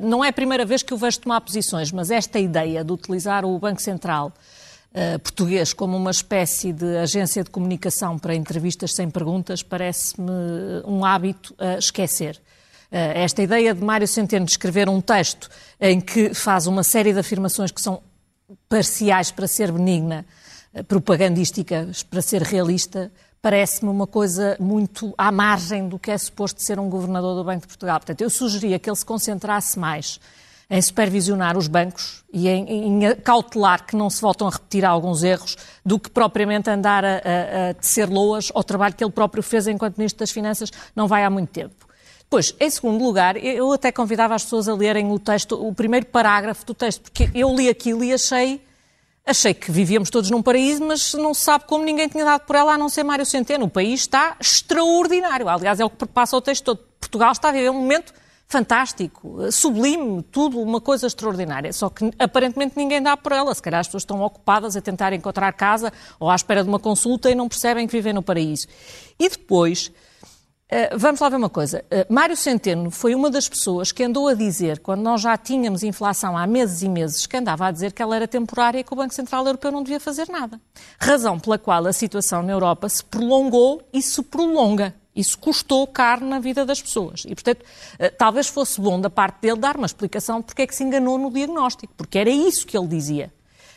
não 0.00 0.24
é 0.24 0.28
a 0.28 0.32
primeira 0.32 0.64
vez 0.64 0.84
que 0.84 0.94
o 0.94 0.96
vejo 0.96 1.18
tomar 1.18 1.40
posições, 1.40 1.90
mas 1.90 2.12
esta 2.12 2.38
ideia 2.38 2.84
de 2.84 2.92
utilizar 2.92 3.44
o 3.44 3.58
Banco 3.58 3.82
Central 3.82 4.32
uh, 4.92 5.18
português 5.18 5.72
como 5.72 5.96
uma 5.96 6.10
espécie 6.10 6.72
de 6.72 6.96
agência 6.96 7.44
de 7.44 7.50
comunicação 7.50 8.18
para 8.18 8.34
entrevistas 8.34 8.94
sem 8.94 9.10
perguntas 9.10 9.62
parece-me 9.62 10.30
um 10.86 11.04
hábito 11.04 11.54
a 11.58 11.78
esquecer. 11.78 12.36
Uh, 12.90 13.14
esta 13.14 13.42
ideia 13.42 13.74
de 13.74 13.82
Mário 13.82 14.08
Centeno 14.08 14.44
de 14.44 14.52
escrever 14.52 14.88
um 14.88 15.00
texto 15.00 15.48
em 15.80 16.00
que 16.00 16.32
faz 16.34 16.66
uma 16.66 16.82
série 16.82 17.12
de 17.12 17.18
afirmações 17.18 17.70
que 17.70 17.80
são 17.80 18.02
parciais 18.68 19.30
para 19.30 19.46
ser 19.46 19.70
benigna, 19.70 20.24
uh, 20.74 20.82
propagandísticas 20.84 22.02
para 22.02 22.22
ser 22.22 22.42
realista, 22.42 23.12
parece-me 23.40 23.90
uma 23.90 24.06
coisa 24.06 24.56
muito 24.58 25.14
à 25.16 25.30
margem 25.30 25.88
do 25.88 25.98
que 25.98 26.10
é 26.10 26.18
suposto 26.18 26.62
ser 26.62 26.78
um 26.78 26.88
governador 26.88 27.36
do 27.36 27.44
Banco 27.44 27.62
de 27.62 27.68
Portugal. 27.68 28.00
Portanto, 28.00 28.20
eu 28.20 28.30
sugeria 28.30 28.78
que 28.78 28.88
ele 28.90 28.96
se 28.96 29.04
concentrasse 29.06 29.78
mais 29.78 30.18
em 30.70 30.82
supervisionar 30.82 31.56
os 31.56 31.66
bancos 31.66 32.22
e 32.32 32.46
em, 32.46 33.02
em, 33.02 33.14
cautelar 33.16 33.86
que 33.86 33.96
não 33.96 34.10
se 34.10 34.20
voltam 34.20 34.46
a 34.46 34.50
repetir 34.50 34.84
alguns 34.84 35.22
erros 35.22 35.56
do 35.84 35.98
que 35.98 36.10
propriamente 36.10 36.68
andar 36.68 37.04
a, 37.04 37.08
a, 37.08 37.70
a 37.70 37.74
tecer 37.74 38.08
loas 38.08 38.52
ao 38.54 38.62
trabalho 38.62 38.94
que 38.94 39.02
ele 39.02 39.10
próprio 39.10 39.42
fez 39.42 39.66
enquanto 39.66 39.96
Ministro 39.96 40.18
das 40.18 40.30
Finanças 40.30 40.70
não 40.94 41.08
vai 41.08 41.24
há 41.24 41.30
muito 41.30 41.48
tempo. 41.50 41.88
Pois, 42.30 42.54
em 42.60 42.68
segundo 42.68 43.02
lugar, 43.02 43.42
eu 43.42 43.72
até 43.72 43.90
convidava 43.90 44.34
as 44.34 44.44
pessoas 44.44 44.68
a 44.68 44.74
lerem 44.74 45.10
o 45.10 45.18
texto, 45.18 45.54
o 45.54 45.74
primeiro 45.74 46.04
parágrafo 46.04 46.66
do 46.66 46.74
texto, 46.74 47.00
porque 47.00 47.30
eu 47.34 47.54
li 47.56 47.70
aquilo 47.70 48.04
e 48.04 48.12
achei, 48.12 48.60
achei 49.24 49.54
que 49.54 49.72
vivíamos 49.72 50.10
todos 50.10 50.30
num 50.30 50.42
paraíso, 50.42 50.84
mas 50.84 51.14
não 51.14 51.32
se 51.32 51.40
sabe 51.40 51.64
como 51.64 51.82
ninguém 51.82 52.06
tinha 52.06 52.26
dado 52.26 52.42
por 52.42 52.54
ela 52.54 52.74
a 52.74 52.78
não 52.78 52.90
ser 52.90 53.02
Mário 53.02 53.24
Centeno. 53.24 53.64
O 53.64 53.70
país 53.70 54.00
está 54.00 54.36
extraordinário. 54.38 55.48
Aliás, 55.48 55.80
é 55.80 55.84
o 55.86 55.88
que 55.88 56.04
passa 56.04 56.36
o 56.36 56.40
texto 56.42 56.64
todo. 56.64 56.80
Portugal 57.00 57.32
está 57.32 57.48
a 57.48 57.52
viver 57.52 57.70
um 57.70 57.80
momento 57.80 58.12
fantástico, 58.48 59.52
sublime, 59.52 60.22
tudo 60.22 60.58
uma 60.60 60.80
coisa 60.80 61.06
extraordinária. 61.06 61.72
Só 61.72 61.90
que 61.90 62.10
aparentemente 62.18 62.76
ninguém 62.76 63.02
dá 63.02 63.16
por 63.16 63.32
ela. 63.32 63.54
Se 63.54 63.62
calhar 63.62 63.80
as 63.80 63.86
pessoas 63.86 64.02
estão 64.02 64.22
ocupadas 64.22 64.74
a 64.74 64.80
tentar 64.80 65.12
encontrar 65.12 65.52
casa 65.52 65.92
ou 66.18 66.30
à 66.30 66.34
espera 66.34 66.62
de 66.62 66.68
uma 66.68 66.78
consulta 66.78 67.30
e 67.30 67.34
não 67.34 67.48
percebem 67.48 67.86
que 67.86 67.92
vivem 67.92 68.12
no 68.12 68.22
paraíso. 68.22 68.66
E 69.18 69.28
depois. 69.28 69.92
Uh, 70.70 70.98
vamos 70.98 71.18
lá 71.18 71.30
ver 71.30 71.36
uma 71.36 71.48
coisa. 71.48 71.82
Uh, 71.86 72.12
Mário 72.12 72.36
Centeno 72.36 72.90
foi 72.90 73.14
uma 73.14 73.30
das 73.30 73.48
pessoas 73.48 73.90
que 73.90 74.04
andou 74.04 74.28
a 74.28 74.34
dizer, 74.34 74.80
quando 74.80 75.00
nós 75.00 75.22
já 75.22 75.34
tínhamos 75.34 75.82
inflação 75.82 76.36
há 76.36 76.46
meses 76.46 76.82
e 76.82 76.88
meses, 76.90 77.26
que 77.26 77.38
andava 77.38 77.66
a 77.66 77.70
dizer 77.70 77.90
que 77.90 78.02
ela 78.02 78.14
era 78.14 78.28
temporária 78.28 78.78
e 78.78 78.84
que 78.84 78.92
o 78.92 78.96
Banco 78.96 79.14
Central 79.14 79.46
Europeu 79.46 79.72
não 79.72 79.82
devia 79.82 79.98
fazer 79.98 80.28
nada. 80.28 80.60
Razão 81.00 81.40
pela 81.40 81.56
qual 81.58 81.86
a 81.86 81.92
situação 81.94 82.42
na 82.42 82.52
Europa 82.52 82.86
se 82.86 83.02
prolongou 83.02 83.82
e 83.94 84.02
se 84.02 84.22
prolonga. 84.22 84.94
Isso 85.18 85.36
custou 85.36 85.84
caro 85.84 86.24
na 86.24 86.38
vida 86.38 86.64
das 86.64 86.80
pessoas. 86.80 87.24
E, 87.26 87.34
portanto, 87.34 87.64
eh, 87.98 88.08
talvez 88.08 88.46
fosse 88.46 88.80
bom 88.80 89.00
da 89.00 89.10
parte 89.10 89.40
dele 89.40 89.58
dar 89.58 89.76
uma 89.76 89.86
explicação 89.86 90.40
porque 90.40 90.62
é 90.62 90.66
que 90.66 90.74
se 90.74 90.84
enganou 90.84 91.18
no 91.18 91.28
diagnóstico, 91.28 91.92
porque 91.96 92.18
era 92.20 92.30
isso 92.30 92.64
que 92.64 92.78
ele 92.78 92.86
dizia. 92.86 93.32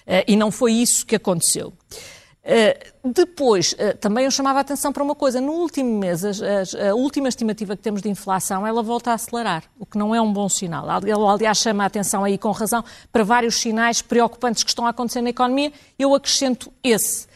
Eh, 0.05 0.25
e 0.27 0.35
não 0.35 0.51
foi 0.51 0.73
isso 0.73 1.03
que 1.03 1.15
aconteceu. 1.15 1.73
Uh, 2.43 3.11
depois, 3.11 3.75
também 3.99 4.25
eu 4.25 4.31
chamava 4.31 4.57
a 4.57 4.61
atenção 4.61 4.91
para 4.91 5.03
uma 5.03 5.13
coisa. 5.13 5.39
No 5.39 5.51
último 5.51 5.99
mês, 5.99 6.23
a, 6.25 6.89
a, 6.89 6.95
última 6.95 7.29
estimativa 7.29 7.75
que 7.75 7.83
temos 7.83 8.01
de 8.01 8.09
inflação, 8.09 8.65
ela 8.65 8.81
volta 8.81 9.11
a 9.11 9.13
acelerar, 9.13 9.63
o 9.79 9.85
que 9.85 9.95
não 9.95 10.13
é 10.13 10.19
um 10.19 10.33
bom 10.33 10.49
sinal. 10.49 10.87
Ele, 11.03 11.11
aliás, 11.11 11.59
chama 11.59 11.83
a 11.83 11.85
atenção 11.85 12.23
aí 12.23 12.39
com 12.39 12.49
razão 12.49 12.83
para 13.11 13.23
vários 13.23 13.55
sinais 13.55 14.01
preocupantes 14.01 14.63
que 14.63 14.69
estão 14.69 14.87
a 14.87 14.89
acontecer 14.89 15.21
na 15.21 15.29
economia. 15.29 15.71
Eu 15.99 16.15
acrescento 16.15 16.73
esse. 16.83 17.27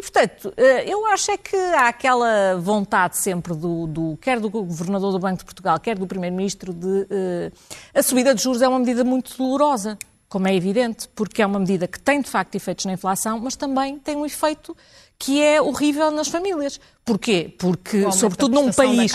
E, 0.00 0.02
portanto, 0.02 0.50
eh, 0.56 0.90
eu 0.90 1.04
acho 1.08 1.30
é 1.30 1.36
que 1.36 1.54
há 1.54 1.88
aquela 1.88 2.56
vontade 2.56 3.18
sempre 3.18 3.54
do, 3.54 3.86
do 3.86 4.18
quer 4.18 4.40
do 4.40 4.48
Governador 4.48 5.12
do 5.12 5.18
Banco 5.18 5.40
de 5.40 5.44
Portugal, 5.44 5.78
quer 5.78 5.98
do 5.98 6.06
Primeiro-Ministro, 6.06 6.72
de... 6.72 6.86
Uh, 6.86 7.52
a 7.92 8.02
subida 8.02 8.34
de 8.34 8.42
juros 8.42 8.62
é 8.62 8.68
uma 8.68 8.78
medida 8.78 9.04
muito 9.04 9.36
dolorosa, 9.36 9.98
como 10.26 10.48
é 10.48 10.54
evidente, 10.54 11.06
porque 11.14 11.42
é 11.42 11.46
uma 11.46 11.58
medida 11.58 11.86
que 11.86 12.00
tem, 12.00 12.22
de 12.22 12.30
facto, 12.30 12.54
efeitos 12.54 12.86
na 12.86 12.94
inflação, 12.94 13.38
mas 13.40 13.56
também 13.56 13.98
tem 13.98 14.16
um 14.16 14.24
efeito 14.24 14.74
que 15.20 15.42
é 15.42 15.60
horrível 15.60 16.10
nas 16.10 16.28
famílias. 16.28 16.80
Porquê? 17.04 17.54
Porque, 17.58 18.10
sobretudo 18.10 18.54
num 18.54 18.72
país 18.72 19.12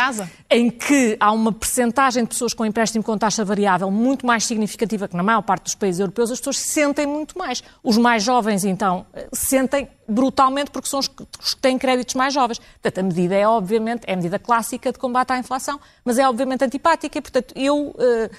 em 0.51 0.69
que 0.69 1.17
há 1.19 1.31
uma 1.31 1.51
percentagem 1.51 2.23
de 2.23 2.29
pessoas 2.29 2.53
com 2.53 2.63
empréstimo 2.63 3.03
com 3.03 3.17
taxa 3.17 3.43
variável 3.43 3.89
muito 3.89 4.23
mais 4.23 4.45
significativa 4.45 5.07
que 5.07 5.15
na 5.15 5.23
maior 5.23 5.41
parte 5.41 5.63
dos 5.63 5.73
países 5.73 5.99
europeus, 5.99 6.29
as 6.29 6.37
pessoas 6.37 6.59
sentem 6.59 7.07
muito 7.07 7.35
mais. 7.35 7.63
Os 7.83 7.97
mais 7.97 8.21
jovens, 8.21 8.63
então, 8.63 9.03
sentem 9.33 9.87
brutalmente 10.07 10.69
porque 10.69 10.87
são 10.87 10.99
os 10.99 11.07
que 11.07 11.25
têm 11.59 11.75
créditos 11.75 12.13
mais 12.13 12.31
jovens. 12.31 12.59
Portanto, 12.59 12.99
a 12.99 13.03
medida 13.03 13.33
é, 13.33 13.47
obviamente, 13.47 14.03
é 14.05 14.13
a 14.13 14.15
medida 14.15 14.37
clássica 14.37 14.91
de 14.91 14.99
combate 14.99 15.31
à 15.31 15.39
inflação, 15.39 15.79
mas 16.03 16.19
é, 16.19 16.29
obviamente, 16.29 16.63
antipática 16.63 17.17
e, 17.17 17.21
portanto, 17.21 17.51
eu... 17.55 17.87
Uh, 17.87 17.95
eh, 17.99 18.29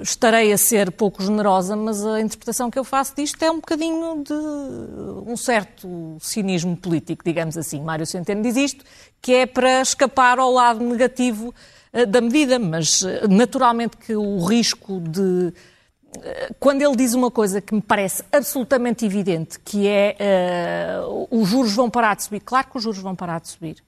estarei 0.00 0.52
a 0.52 0.58
ser 0.58 0.90
pouco 0.90 1.22
generosa, 1.22 1.76
mas 1.76 2.04
a 2.04 2.20
interpretação 2.20 2.70
que 2.70 2.78
eu 2.78 2.84
faço 2.84 3.14
disto 3.14 3.42
é 3.42 3.50
um 3.50 3.56
bocadinho 3.56 4.22
de 4.24 4.32
um 5.30 5.36
certo 5.36 6.16
cinismo 6.20 6.76
político, 6.76 7.22
digamos 7.24 7.58
assim. 7.58 7.80
Mário 7.82 8.06
Centeno 8.06 8.42
diz 8.42 8.56
isto, 8.56 8.84
que 9.20 9.34
é 9.34 9.46
para 9.46 9.82
escapar 9.82 10.38
ao 10.38 10.50
lado 10.50 10.82
negativo 10.82 11.54
eh, 11.92 12.06
da 12.06 12.20
medida, 12.20 12.58
mas 12.58 13.02
eh, 13.02 13.26
naturalmente 13.28 13.96
que 13.96 14.14
o 14.14 14.44
risco 14.44 15.00
de. 15.00 15.52
Quando 16.58 16.80
ele 16.80 16.96
diz 16.96 17.12
uma 17.12 17.30
coisa 17.30 17.60
que 17.60 17.74
me 17.74 17.82
parece 17.82 18.22
absolutamente 18.32 19.04
evidente, 19.04 19.58
que 19.60 19.86
é 19.86 20.16
uh, 21.04 21.28
os 21.30 21.46
juros 21.46 21.74
vão 21.74 21.90
parar 21.90 22.16
de 22.16 22.22
subir, 22.22 22.40
claro 22.40 22.68
que 22.70 22.78
os 22.78 22.82
juros 22.82 23.00
vão 23.00 23.14
parar 23.14 23.38
de 23.38 23.48
subir. 23.48 23.84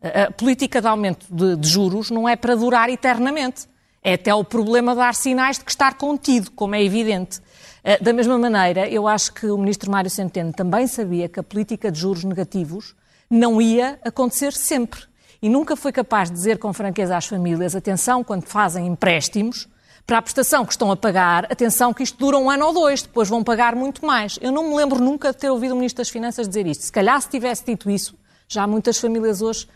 A 0.00 0.30
política 0.30 0.80
de 0.80 0.86
aumento 0.86 1.26
de, 1.28 1.56
de 1.56 1.68
juros 1.68 2.10
não 2.10 2.28
é 2.28 2.36
para 2.36 2.54
durar 2.54 2.90
eternamente. 2.90 3.66
É 4.04 4.12
até 4.14 4.34
o 4.34 4.44
problema 4.44 4.94
dar 4.94 5.14
sinais 5.14 5.58
de 5.58 5.64
que 5.64 5.70
estar 5.70 5.94
contido, 5.94 6.50
como 6.50 6.74
é 6.74 6.84
evidente. 6.84 7.40
Eh, 7.82 7.98
da 8.02 8.12
mesma 8.12 8.36
maneira, 8.36 8.86
eu 8.86 9.08
acho 9.08 9.32
que 9.32 9.46
o 9.46 9.56
ministro 9.56 9.90
Mário 9.90 10.10
Centeno 10.10 10.52
também 10.52 10.86
sabia 10.86 11.26
que 11.26 11.40
a 11.40 11.42
política 11.42 11.90
de 11.90 12.00
juros 12.00 12.22
negativos 12.22 12.94
não 13.30 13.62
ia 13.62 13.98
acontecer 14.04 14.52
sempre. 14.52 15.00
E 15.40 15.48
nunca 15.48 15.74
foi 15.74 15.90
capaz 15.90 16.28
de 16.28 16.36
dizer 16.36 16.58
com 16.58 16.70
franqueza 16.74 17.16
às 17.16 17.24
famílias: 17.24 17.74
atenção, 17.74 18.22
quando 18.22 18.44
fazem 18.44 18.86
empréstimos, 18.86 19.66
para 20.06 20.18
a 20.18 20.22
prestação 20.22 20.66
que 20.66 20.72
estão 20.72 20.90
a 20.90 20.96
pagar, 20.96 21.46
atenção 21.50 21.94
que 21.94 22.02
isto 22.02 22.18
dura 22.18 22.36
um 22.36 22.50
ano 22.50 22.66
ou 22.66 22.74
dois, 22.74 23.00
depois 23.00 23.26
vão 23.26 23.42
pagar 23.42 23.74
muito 23.74 24.04
mais. 24.04 24.38
Eu 24.42 24.52
não 24.52 24.68
me 24.68 24.76
lembro 24.76 25.02
nunca 25.02 25.32
de 25.32 25.38
ter 25.38 25.48
ouvido 25.48 25.72
o 25.72 25.76
Ministro 25.76 26.02
das 26.02 26.10
Finanças 26.10 26.46
dizer 26.46 26.66
isto. 26.66 26.84
Se 26.84 26.92
calhar, 26.92 27.18
se 27.22 27.30
tivesse 27.30 27.64
dito 27.64 27.90
isso, 27.90 28.14
já 28.46 28.66
muitas 28.66 28.98
famílias 28.98 29.40
hoje 29.40 29.66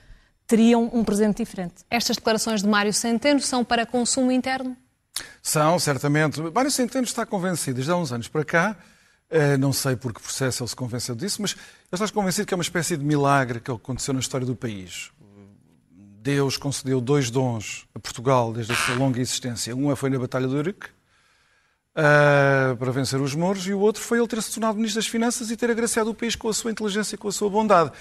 teriam 0.49 0.91
um 0.93 1.05
presente 1.05 1.45
diferente. 1.45 1.85
Estas 1.91 2.17
declarações 2.17 2.63
de 2.63 2.69
Mário 2.69 2.93
Centeno 2.93 3.39
são 3.41 3.63
para 3.63 3.85
consumo 3.85 4.33
interno? 4.33 4.75
São, 5.43 5.79
certamente. 5.79 6.41
Mário 6.41 6.71
Centeno 6.71 7.05
está 7.05 7.27
convencido, 7.27 7.75
desde 7.75 7.93
há 7.93 7.97
uns 7.97 8.13
anos 8.13 8.29
para 8.29 8.45
cá, 8.45 8.77
eh, 9.29 9.59
não 9.59 9.75
sei 9.75 9.95
por 9.95 10.13
que 10.13 10.23
processo 10.23 10.63
ele 10.63 10.69
se 10.71 10.75
convenceu 10.77 11.15
disso, 11.15 11.43
mas 11.43 11.53
ele 11.53 12.03
está 12.03 12.09
convencido 12.09 12.47
que 12.47 12.55
é 12.55 12.57
uma 12.57 12.63
espécie 12.63 12.97
de 12.97 13.05
milagre 13.05 13.61
que 13.61 13.71
aconteceu 13.71 14.15
na 14.15 14.21
história 14.21 14.47
do 14.47 14.57
país. 14.57 15.11
Deus 16.21 16.57
concedeu 16.57 17.01
dois 17.01 17.31
dons 17.31 17.87
a 17.95 17.99
Portugal 17.99 18.53
desde 18.53 18.73
a 18.73 18.77
sua 18.77 18.95
longa 18.95 19.21
existência. 19.21 19.77
Um 19.77 19.95
foi 19.95 20.11
na 20.11 20.19
Batalha 20.19 20.47
do 20.47 20.57
Urique, 20.57 20.89
uh, 21.97 22.77
para 22.77 22.91
vencer 22.91 23.21
os 23.21 23.35
mouros, 23.35 23.67
e 23.67 23.73
o 23.73 23.81
outro 23.81 24.03
foi 24.03 24.19
ele 24.19 24.27
ter 24.27 24.43
se 24.43 24.53
tornado 24.53 24.77
Ministro 24.77 25.01
das 25.01 25.07
Finanças 25.07 25.51
e 25.51 25.57
ter 25.57 25.71
agraciado 25.71 26.11
o 26.11 26.15
país 26.15 26.35
com 26.35 26.49
a 26.49 26.55
sua 26.55 26.71
inteligência 26.71 27.15
e 27.15 27.19
com 27.19 27.29
a 27.29 27.33
sua 27.33 27.49
bondade. 27.49 27.93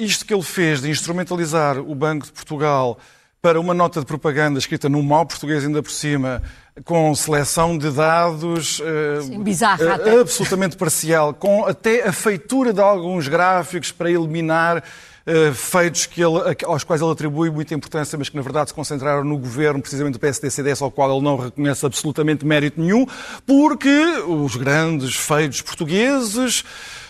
Isto 0.00 0.24
que 0.24 0.32
ele 0.32 0.42
fez 0.42 0.80
de 0.80 0.88
instrumentalizar 0.88 1.78
o 1.78 1.94
Banco 1.94 2.24
de 2.24 2.32
Portugal 2.32 2.98
para 3.42 3.60
uma 3.60 3.74
nota 3.74 4.00
de 4.00 4.06
propaganda 4.06 4.58
escrita 4.58 4.88
num 4.88 5.02
mau 5.02 5.26
português 5.26 5.66
ainda 5.66 5.82
por 5.82 5.90
cima, 5.90 6.42
com 6.82 7.14
seleção 7.14 7.76
de 7.76 7.90
dados 7.90 8.76
Sim, 8.76 9.36
uh, 9.36 9.42
bizarra, 9.42 9.98
uh, 9.98 10.20
absolutamente 10.20 10.78
parcial, 10.78 11.34
com 11.34 11.66
até 11.66 12.08
a 12.08 12.12
feitura 12.12 12.72
de 12.72 12.80
alguns 12.80 13.28
gráficos 13.28 13.92
para 13.92 14.10
eliminar 14.10 14.78
uh, 14.78 15.52
feitos 15.52 16.06
que 16.06 16.22
ele, 16.22 16.38
aos 16.64 16.84
quais 16.84 17.02
ele 17.02 17.10
atribui 17.10 17.50
muita 17.50 17.74
importância, 17.74 18.16
mas 18.16 18.30
que 18.30 18.36
na 18.36 18.42
verdade 18.42 18.70
se 18.70 18.74
concentraram 18.74 19.24
no 19.24 19.36
governo, 19.36 19.82
precisamente 19.82 20.14
do 20.14 20.20
PSD-CDS, 20.20 20.80
ao 20.80 20.90
qual 20.90 21.12
ele 21.12 21.22
não 21.22 21.36
reconhece 21.36 21.84
absolutamente 21.84 22.46
mérito 22.46 22.80
nenhum, 22.80 23.04
porque 23.44 24.22
os 24.26 24.56
grandes 24.56 25.16
feitos 25.16 25.60
portugueses, 25.60 26.64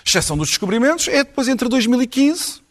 exceção 0.04 0.36
dos 0.36 0.48
descobrimentos, 0.48 1.06
é 1.06 1.22
depois 1.22 1.46
entre 1.46 1.68
2015 1.68 2.61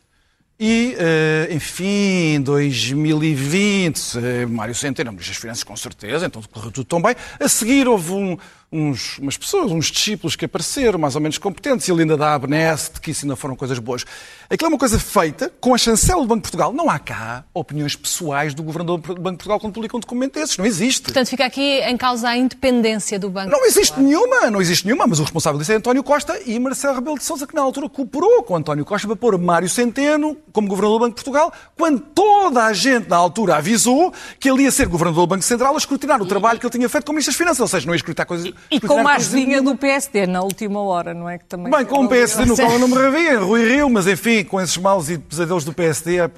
e, 0.63 0.95
uh, 0.95 1.55
enfim, 1.55 2.39
2020, 2.39 3.97
uh, 3.97 4.47
Mário 4.47 4.75
Centeno, 4.75 5.11
das 5.11 5.25
Finanças, 5.25 5.63
com 5.63 5.75
certeza, 5.75 6.27
então 6.27 6.39
correu 6.51 6.69
tudo 6.69 6.85
tão 6.85 7.01
bem. 7.01 7.15
A 7.39 7.49
seguir 7.49 7.87
houve 7.87 8.11
um, 8.11 8.37
uns, 8.71 9.17
umas 9.19 9.37
pessoas, 9.37 9.71
uns 9.71 9.91
discípulos 9.91 10.35
que 10.35 10.45
apareceram, 10.45 10.97
mais 10.97 11.15
ou 11.15 11.21
menos 11.21 11.37
competentes, 11.37 11.87
e 11.87 11.91
ele 11.91 12.01
ainda 12.01 12.15
dá 12.15 12.33
a 12.33 12.39
benesse 12.39 12.91
que 13.01 13.11
isso 13.11 13.25
ainda 13.25 13.35
foram 13.35 13.55
coisas 13.55 13.77
boas. 13.79 14.05
Aquilo 14.49 14.67
é 14.67 14.69
uma 14.69 14.77
coisa 14.77 14.97
feita 14.97 15.51
com 15.59 15.73
a 15.73 15.77
chancela 15.77 16.21
do 16.21 16.27
Banco 16.27 16.39
de 16.39 16.43
Portugal. 16.43 16.71
Não 16.71 16.89
há 16.89 16.97
cá 16.97 17.43
opiniões 17.53 17.95
pessoais 17.95 18.53
do 18.53 18.63
governador 18.63 18.99
do 18.99 19.13
Banco 19.15 19.31
de 19.31 19.37
Portugal 19.37 19.59
quando 19.59 19.73
publica 19.73 19.97
um 19.97 19.99
documento 19.99 20.33
desses. 20.33 20.57
Não 20.57 20.65
existe. 20.65 21.03
Portanto, 21.03 21.27
fica 21.27 21.45
aqui 21.45 21.81
em 21.81 21.97
causa 21.97 22.29
a 22.29 22.37
independência 22.37 23.19
do 23.19 23.29
Banco 23.29 23.51
Não 23.51 23.65
existe 23.65 23.99
nenhuma, 23.99 24.49
não 24.49 24.61
existe 24.61 24.85
nenhuma, 24.85 25.05
mas 25.07 25.19
o 25.19 25.23
responsável 25.23 25.59
disso 25.59 25.71
é 25.71 25.75
António 25.75 26.03
Costa 26.03 26.39
e 26.45 26.57
Marcelo 26.59 26.95
Rebelo 26.95 27.17
de 27.17 27.23
Sousa, 27.23 27.45
que 27.45 27.55
na 27.55 27.61
altura 27.61 27.89
cooperou 27.89 28.43
com 28.43 28.55
António 28.55 28.85
Costa 28.85 29.07
para 29.07 29.15
pôr 29.15 29.37
Mário 29.37 29.69
Centeno 29.69 30.37
como 30.53 30.67
governador 30.67 30.99
do 30.99 31.05
Banco 31.05 31.17
de 31.17 31.23
Portugal, 31.23 31.53
quando 31.77 31.99
toda 31.99 32.65
a 32.65 32.73
gente 32.73 33.09
na 33.09 33.17
altura 33.17 33.57
avisou 33.57 34.13
que 34.39 34.49
ele 34.49 34.63
ia 34.63 34.71
ser 34.71 34.87
governador 34.87 35.25
do 35.25 35.29
Banco 35.29 35.43
Central 35.43 35.73
a 35.73 35.77
escrutinar 35.77 36.21
o 36.21 36.25
trabalho 36.25 36.59
que 36.59 36.65
ele 36.65 36.71
tinha 36.71 36.89
feito 36.89 37.05
como 37.05 37.15
Ministro 37.15 37.31
das 37.31 37.37
Finanças, 37.37 37.59
ou 37.59 37.67
seja, 37.67 37.85
não 37.85 37.93
ia 37.93 37.97
escrutinar 37.97 38.25
coisas... 38.25 38.51
E 38.69 38.79
com 38.79 39.07
a 39.07 39.13
ajudinha 39.15 39.61
do 39.61 39.75
PSD 39.75 40.27
na 40.27 40.41
última 40.41 40.81
hora, 40.81 41.13
não 41.13 41.29
é? 41.29 41.37
Que 41.37 41.45
também 41.45 41.71
Bem, 41.71 41.85
com 41.85 42.05
o 42.05 42.09
PSD 42.09 42.45
no 42.45 42.55
qual 42.57 42.71
eu 42.71 42.79
não 42.79 42.87
me 42.87 42.95
ravia, 42.95 43.39
Rui 43.39 43.67
Rio, 43.67 43.89
mas 43.89 44.07
enfim, 44.07 44.43
com 44.43 44.59
esses 44.61 44.77
maus 44.77 45.09
e 45.09 45.17
pesadelos 45.17 45.65
do 45.65 45.73
PSD, 45.73 46.29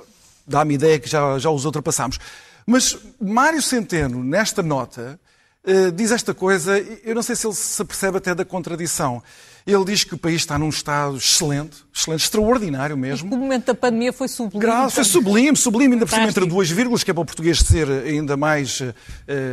dá-me 0.48 0.76
ideia 0.76 1.00
que 1.00 1.10
já, 1.10 1.38
já 1.38 1.50
os 1.50 1.66
ultrapassámos. 1.66 2.20
Mas 2.66 2.98
Mário 3.20 3.62
Centeno, 3.62 4.24
nesta 4.24 4.64
nota, 4.64 5.20
uh, 5.66 5.92
diz 5.92 6.12
esta 6.12 6.34
coisa, 6.34 6.80
eu 7.04 7.14
não 7.14 7.22
sei 7.22 7.36
se 7.36 7.46
ele 7.46 7.56
se 7.56 7.82
apercebe 7.82 8.18
até 8.18 8.34
da 8.34 8.46
contradição. 8.46 9.22
Ele 9.66 9.86
diz 9.86 10.04
que 10.04 10.14
o 10.14 10.18
país 10.18 10.38
está 10.38 10.60
num 10.60 10.68
estado 10.68 11.16
excelente, 11.16 11.78
excelente, 11.96 12.22
extraordinário 12.22 12.98
mesmo. 12.98 13.32
E 13.32 13.36
o 13.36 13.38
momento 13.38 13.68
da 13.68 13.76
pandemia 13.76 14.12
foi 14.12 14.28
sublime. 14.28 14.60
Grave, 14.60 14.92
foi 14.92 15.04
sublime, 15.06 15.56
sublime, 15.56 15.94
ainda 15.94 16.06
por 16.06 16.14
cima 16.14 16.28
entre 16.28 16.46
duas 16.46 16.70
vírgulas, 16.70 17.04
que 17.04 17.12
é 17.12 17.14
para 17.14 17.22
o 17.22 17.26
português 17.26 17.60
ser 17.60 17.90
ainda 17.90 18.36
mais. 18.36 18.82
Uh, 18.82 18.94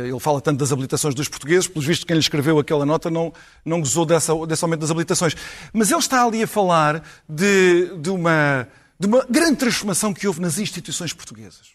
ele 0.07 0.19
fala 0.19 0.41
tanto 0.41 0.57
das 0.57 0.71
habilitações 0.71 1.15
dos 1.15 1.29
portugueses, 1.29 1.67
pelos 1.67 1.85
vistos, 1.85 2.03
quem 2.03 2.15
lhe 2.15 2.19
escreveu 2.19 2.59
aquela 2.59 2.85
nota 2.85 3.09
não, 3.09 3.31
não 3.63 3.79
gozou 3.79 4.05
dessa, 4.05 4.33
desse 4.45 4.63
aumento 4.63 4.81
das 4.81 4.91
habilitações. 4.91 5.33
Mas 5.71 5.91
ele 5.91 5.99
está 5.99 6.25
ali 6.25 6.43
a 6.43 6.47
falar 6.47 7.01
de, 7.29 7.97
de 7.97 8.09
uma 8.09 8.67
de 9.01 9.07
uma 9.07 9.25
grande 9.27 9.55
transformação 9.55 10.13
que 10.13 10.27
houve 10.27 10.39
nas 10.39 10.59
instituições 10.59 11.11
portuguesas. 11.11 11.69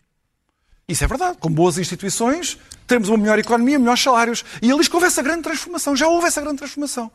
Isso 0.88 1.02
é 1.02 1.08
verdade. 1.08 1.38
Com 1.38 1.50
boas 1.50 1.76
instituições, 1.76 2.56
temos 2.86 3.08
uma 3.08 3.18
melhor 3.18 3.36
economia, 3.36 3.80
melhores 3.80 4.00
salários. 4.00 4.44
E 4.62 4.70
ele 4.70 4.78
diz 4.78 4.86
que 4.86 4.94
houve 4.94 5.08
essa 5.08 5.20
grande 5.22 5.42
transformação. 5.42 5.96
Já 5.96 6.06
houve 6.06 6.28
essa 6.28 6.40
grande 6.40 6.58
transformação. 6.58 7.10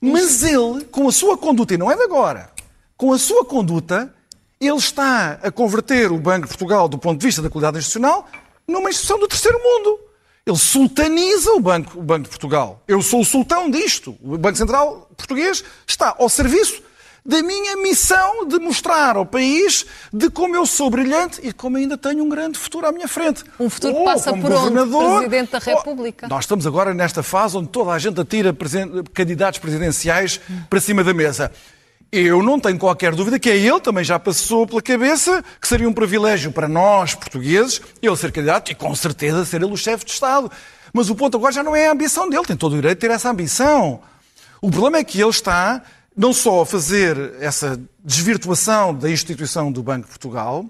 Mas 0.00 0.42
ele, 0.42 0.84
com 0.84 1.08
a 1.08 1.12
sua 1.12 1.36
conduta, 1.36 1.74
e 1.74 1.78
não 1.78 1.90
é 1.90 1.96
de 1.96 2.02
agora, 2.02 2.50
com 2.96 3.12
a 3.12 3.18
sua 3.18 3.44
conduta, 3.44 4.12
ele 4.60 4.76
está 4.76 5.38
a 5.42 5.50
converter 5.50 6.10
o 6.10 6.18
Banco 6.18 6.42
de 6.42 6.48
Portugal, 6.48 6.88
do 6.88 6.98
ponto 6.98 7.18
de 7.18 7.26
vista 7.26 7.42
da 7.42 7.50
qualidade 7.50 7.78
institucional, 7.78 8.28
numa 8.66 8.90
instituição 8.90 9.18
do 9.18 9.28
terceiro 9.28 9.58
mundo. 9.58 10.00
Ele 10.46 10.56
sultaniza 10.56 11.52
o 11.52 11.60
Banco, 11.60 11.98
o 11.98 12.02
Banco 12.02 12.24
de 12.24 12.28
Portugal. 12.28 12.80
Eu 12.86 13.02
sou 13.02 13.20
o 13.20 13.24
sultão 13.24 13.68
disto. 13.68 14.16
O 14.22 14.38
Banco 14.38 14.56
Central 14.56 15.10
Português 15.16 15.64
está 15.86 16.14
ao 16.16 16.28
serviço 16.28 16.82
da 17.26 17.42
minha 17.42 17.76
missão 17.76 18.46
de 18.46 18.58
mostrar 18.58 19.16
ao 19.16 19.26
país 19.26 19.84
de 20.12 20.30
como 20.30 20.54
eu 20.54 20.64
sou 20.64 20.88
brilhante 20.88 21.40
e 21.42 21.52
como 21.52 21.76
ainda 21.76 21.98
tenho 21.98 22.22
um 22.22 22.28
grande 22.28 22.58
futuro 22.58 22.86
à 22.86 22.92
minha 22.92 23.08
frente. 23.08 23.44
Um 23.58 23.68
futuro 23.68 23.94
que 23.94 24.04
passa 24.04 24.32
por 24.32 24.52
onde? 24.52 25.26
Presidente 25.26 25.52
da 25.52 25.58
República. 25.58 26.28
nós 26.28 26.44
estamos 26.44 26.66
agora 26.66 26.94
nesta 26.94 27.22
fase 27.22 27.56
onde 27.56 27.68
toda 27.68 27.90
a 27.90 27.98
gente 27.98 28.20
atira 28.20 28.56
candidatos 29.12 29.58
presidenciais 29.58 30.40
para 30.70 30.80
cima 30.80 31.02
da 31.02 31.12
mesa. 31.12 31.50
Eu 32.12 32.40
não 32.42 32.60
tenho 32.60 32.78
qualquer 32.78 33.14
dúvida 33.14 33.38
que 33.38 33.50
a 33.50 33.54
ele 33.54 33.80
também 33.80 34.04
já 34.04 34.18
passou 34.18 34.64
pela 34.64 34.80
cabeça 34.80 35.44
que 35.60 35.66
seria 35.66 35.88
um 35.88 35.92
privilégio 35.92 36.52
para 36.52 36.68
nós, 36.68 37.14
portugueses, 37.14 37.80
ele 38.00 38.16
ser 38.16 38.30
candidato 38.30 38.70
e 38.70 38.74
com 38.76 38.94
certeza 38.94 39.44
ser 39.44 39.56
ele 39.60 39.72
o 39.72 39.76
chefe 39.76 40.04
de 40.04 40.12
Estado. 40.12 40.50
Mas 40.92 41.10
o 41.10 41.16
ponto 41.16 41.36
agora 41.36 41.52
já 41.52 41.64
não 41.64 41.74
é 41.74 41.88
a 41.88 41.92
ambição 41.92 42.30
dele, 42.30 42.44
tem 42.44 42.56
todo 42.56 42.74
o 42.74 42.76
direito 42.76 42.98
de 42.98 43.00
ter 43.08 43.12
essa 43.12 43.28
ambição. 43.28 44.00
O 44.62 44.70
problema 44.70 44.98
é 44.98 45.04
que 45.04 45.20
ele 45.20 45.30
está 45.30 45.82
não 46.16 46.32
só 46.32 46.62
a 46.62 46.66
fazer 46.66 47.34
essa 47.40 47.78
desvirtuação 48.02 48.94
da 48.94 49.10
instituição 49.10 49.70
do 49.70 49.82
Banco 49.82 50.06
de 50.06 50.08
Portugal, 50.08 50.64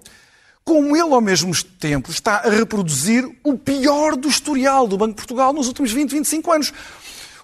como 0.65 0.97
ele, 0.97 1.13
ao 1.13 1.21
mesmo 1.21 1.53
tempo, 1.79 2.11
está 2.11 2.39
a 2.39 2.49
reproduzir 2.49 3.25
o 3.41 3.57
pior 3.57 4.17
do 4.17 4.27
historial 4.27 4.85
do 4.85 4.97
Banco 4.97 5.11
de 5.11 5.15
Portugal 5.15 5.53
nos 5.53 5.67
últimos 5.67 5.93
20, 5.93 6.11
25 6.11 6.51
anos. 6.51 6.73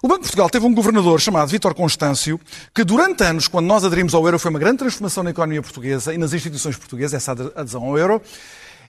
O 0.02 0.06
Banco 0.06 0.20
de 0.20 0.26
Portugal 0.26 0.50
teve 0.50 0.66
um 0.66 0.74
governador 0.74 1.18
chamado 1.18 1.48
Vítor 1.48 1.72
Constâncio, 1.74 2.38
que 2.74 2.84
durante 2.84 3.24
anos, 3.24 3.48
quando 3.48 3.64
nós 3.64 3.82
aderimos 3.82 4.12
ao 4.12 4.22
euro, 4.26 4.38
foi 4.38 4.50
uma 4.50 4.58
grande 4.58 4.76
transformação 4.76 5.24
na 5.24 5.30
economia 5.30 5.62
portuguesa 5.62 6.12
e 6.12 6.18
nas 6.18 6.34
instituições 6.34 6.76
portuguesas, 6.76 7.14
essa 7.14 7.32
adesão 7.32 7.84
ao 7.84 7.96
euro. 7.96 8.20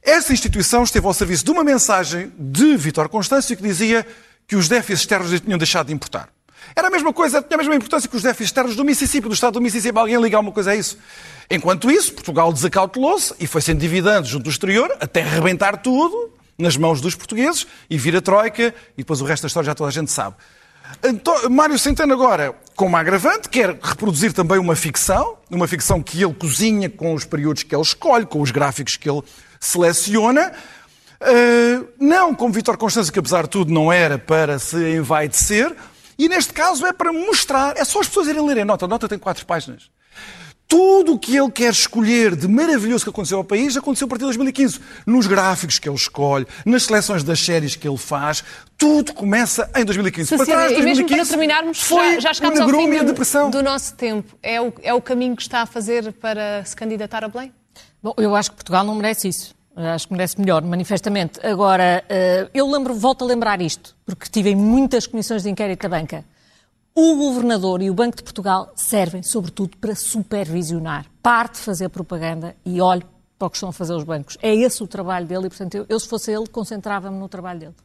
Essa 0.04 0.34
instituição 0.34 0.84
esteve 0.84 1.08
ao 1.08 1.14
serviço 1.14 1.46
de 1.46 1.52
uma 1.52 1.64
mensagem 1.64 2.34
de 2.38 2.76
Vítor 2.76 3.08
Constâncio 3.08 3.56
que 3.56 3.64
dizia 3.64 4.06
que 4.46 4.58
os 4.58 4.68
déficits 4.68 5.00
externos 5.00 5.40
tinham 5.40 5.58
deixado 5.58 5.88
de 5.88 5.94
importar. 5.94 6.28
Era 6.76 6.88
a 6.88 6.92
mesma 6.92 7.12
coisa, 7.12 7.42
tinha 7.42 7.56
a 7.56 7.58
mesma 7.58 7.76
importância 7.76 8.08
que 8.08 8.16
os 8.16 8.24
déficits 8.24 8.50
externos 8.52 8.76
do 8.76 8.86
Mississippi, 8.86 9.28
do 9.28 9.34
estado 9.34 9.54
do 9.54 9.62
Mississippi. 9.62 9.98
Alguém 9.98 10.22
liga 10.22 10.38
alguma 10.38 10.54
coisa 10.54 10.72
a 10.72 10.76
isso? 10.76 10.98
Enquanto 11.50 11.92
isso, 11.92 12.14
Portugal 12.14 12.52
desacautelou-se 12.52 13.34
e 13.40 13.48
foi 13.48 13.62
sendo 13.62 13.78
endividando 13.78 14.28
junto 14.28 14.44
do 14.44 14.50
exterior 14.50 14.96
até 15.00 15.22
arrebentar 15.22 15.78
tudo 15.78 16.32
nas 16.58 16.78
mãos 16.78 17.02
dos 17.02 17.16
portugueses 17.16 17.68
e 17.90 17.98
vir 17.98 18.16
a 18.16 18.22
Troika 18.22 18.74
e 18.98 18.98
depois 18.98 19.22
o 19.22 19.26
resto 19.26 19.44
da 19.44 19.48
história 19.48 19.68
já 19.68 19.76
toda 19.76 19.90
a 19.90 19.94
gente 19.94 20.12
sabe. 20.12 20.36
Então, 21.04 21.50
Mário 21.50 21.78
Centeno 21.78 22.14
agora, 22.14 22.56
com 22.76 22.86
uma 22.86 23.00
agravante, 23.00 23.50
quer 23.50 23.78
reproduzir 23.82 24.34
também 24.34 24.58
uma 24.58 24.76
ficção, 24.76 25.38
uma 25.50 25.68
ficção 25.68 26.02
que 26.02 26.24
ele 26.24 26.34
cozinha 26.34 26.90
com 26.90 27.14
os 27.14 27.26
períodos 27.26 27.64
que 27.64 27.76
ele 27.76 27.82
escolhe, 27.82 28.26
com 28.26 28.42
os 28.42 28.52
gráficos 28.52 28.96
que 28.96 29.10
ele 29.10 29.22
seleciona, 29.60 30.52
uh, 31.22 31.88
não 32.00 32.34
como 32.34 32.54
Vítor 32.54 32.78
Constância, 32.78 33.12
que 33.12 33.20
apesar 33.20 33.44
de 33.44 33.50
tudo 33.50 33.74
não 33.74 33.92
era 33.92 34.18
para 34.18 34.60
se 34.60 34.98
envaidecer, 34.98 35.76
e 36.18 36.30
neste 36.30 36.54
caso 36.54 36.86
é 36.86 36.94
para 36.94 37.12
mostrar, 37.12 37.78
é 37.78 37.84
só 37.84 38.00
as 38.00 38.08
pessoas 38.08 38.28
irem 38.28 38.46
lerem 38.46 38.64
a 38.64 38.66
nota. 38.66 38.86
A 38.86 38.88
nota 38.88 39.08
tem 39.08 39.18
quatro 39.18 39.46
páginas. 39.46 39.90
Tudo 40.68 41.14
o 41.14 41.20
que 41.20 41.36
ele 41.38 41.52
quer 41.52 41.72
escolher 41.72 42.36
de 42.36 42.48
maravilhoso 42.48 43.04
que 43.04 43.10
aconteceu 43.10 43.38
ao 43.38 43.44
país 43.44 43.78
aconteceu 43.78 44.06
a 44.06 44.10
partir 44.10 44.22
de 44.22 44.28
2015. 44.28 44.80
Nos 45.06 45.28
gráficos 45.28 45.78
que 45.78 45.88
ele 45.88 45.96
escolhe, 45.96 46.48
nas 46.66 46.84
seleções 46.84 47.24
das 47.24 47.40
séries 47.40 47.76
que 47.76 47.88
ele 47.88 47.98
faz, 47.98 48.44
tudo 48.76 49.14
começa 49.14 49.70
em 49.76 49.86
2015. 49.86 50.30
Cecília, 50.30 50.46
para 50.46 50.56
trás, 50.56 50.72
2015, 50.72 50.82
e 50.82 51.04
mesmo 51.04 51.18
para 51.18 51.38
terminarmos, 51.38 51.82
foi 51.82 52.20
já, 52.20 52.34
já 52.34 52.48
ao 52.48 52.70
fim 52.70 53.06
depressão. 53.06 53.50
do 53.52 53.62
nosso 53.62 53.94
tempo. 53.94 54.36
É 54.42 54.60
o, 54.60 54.74
é 54.82 54.94
o 54.94 55.02
caminho 55.02 55.36
que 55.36 55.44
está 55.44 55.62
a 55.62 55.66
fazer 55.68 56.12
para 56.14 56.66
se 56.66 56.76
candidatar 56.76 57.24
a 57.24 57.28
Belém? 57.28 57.54
Bom, 58.02 58.14
eu 58.18 58.36
acho 58.36 58.50
que 58.50 58.56
Portugal 58.58 58.84
não 58.84 58.96
merece 58.96 59.28
isso. 59.28 59.56
Acho 59.76 60.08
que 60.08 60.14
merece 60.14 60.40
melhor, 60.40 60.64
manifestamente. 60.64 61.46
Agora, 61.46 62.04
eh, 62.08 62.50
eu 62.54 62.70
lembro, 62.72 62.94
volto 62.94 63.26
a 63.26 63.28
lembrar 63.28 63.62
isto, 63.62 63.96
porque 64.06 64.30
tive 64.30 64.52
em 64.52 64.56
muitas 64.56 65.06
comissões 65.06 65.44
de 65.44 65.50
inquérito 65.50 65.82
da 65.82 65.90
banca. 65.90 66.24
O 66.94 67.18
Governador 67.18 67.82
e 67.82 67.90
o 67.90 67.94
Banco 67.94 68.16
de 68.16 68.24
Portugal 68.24 68.72
servem, 68.74 69.22
sobretudo, 69.22 69.76
para 69.78 69.94
supervisionar. 69.94 71.06
Parte 71.22 71.56
de 71.56 71.60
fazer 71.60 71.90
propaganda 71.90 72.56
e 72.66 72.80
olhe 72.80 73.04
para 73.38 73.48
o 73.48 73.50
que 73.50 73.58
estão 73.58 73.68
a 73.68 73.74
fazer 73.74 73.94
os 73.94 74.06
bancos. 74.06 74.38
É 74.42 74.56
esse 74.56 74.82
o 74.82 74.88
trabalho 74.88 75.26
dele 75.26 75.48
e, 75.48 75.50
portanto, 75.50 75.76
eu, 75.76 75.86
eu 75.90 76.00
se 76.00 76.08
fosse 76.08 76.32
ele, 76.32 76.48
concentrava-me 76.48 77.18
no 77.18 77.28
trabalho 77.28 77.60
dele. 77.60 77.76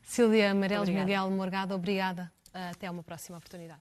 Sílvia 0.00 0.52
Amarelos 0.52 0.88
Miguel 0.88 1.28
Morgado, 1.30 1.74
obrigada. 1.74 2.30
Até 2.54 2.88
uma 2.88 3.02
próxima 3.02 3.38
oportunidade. 3.38 3.80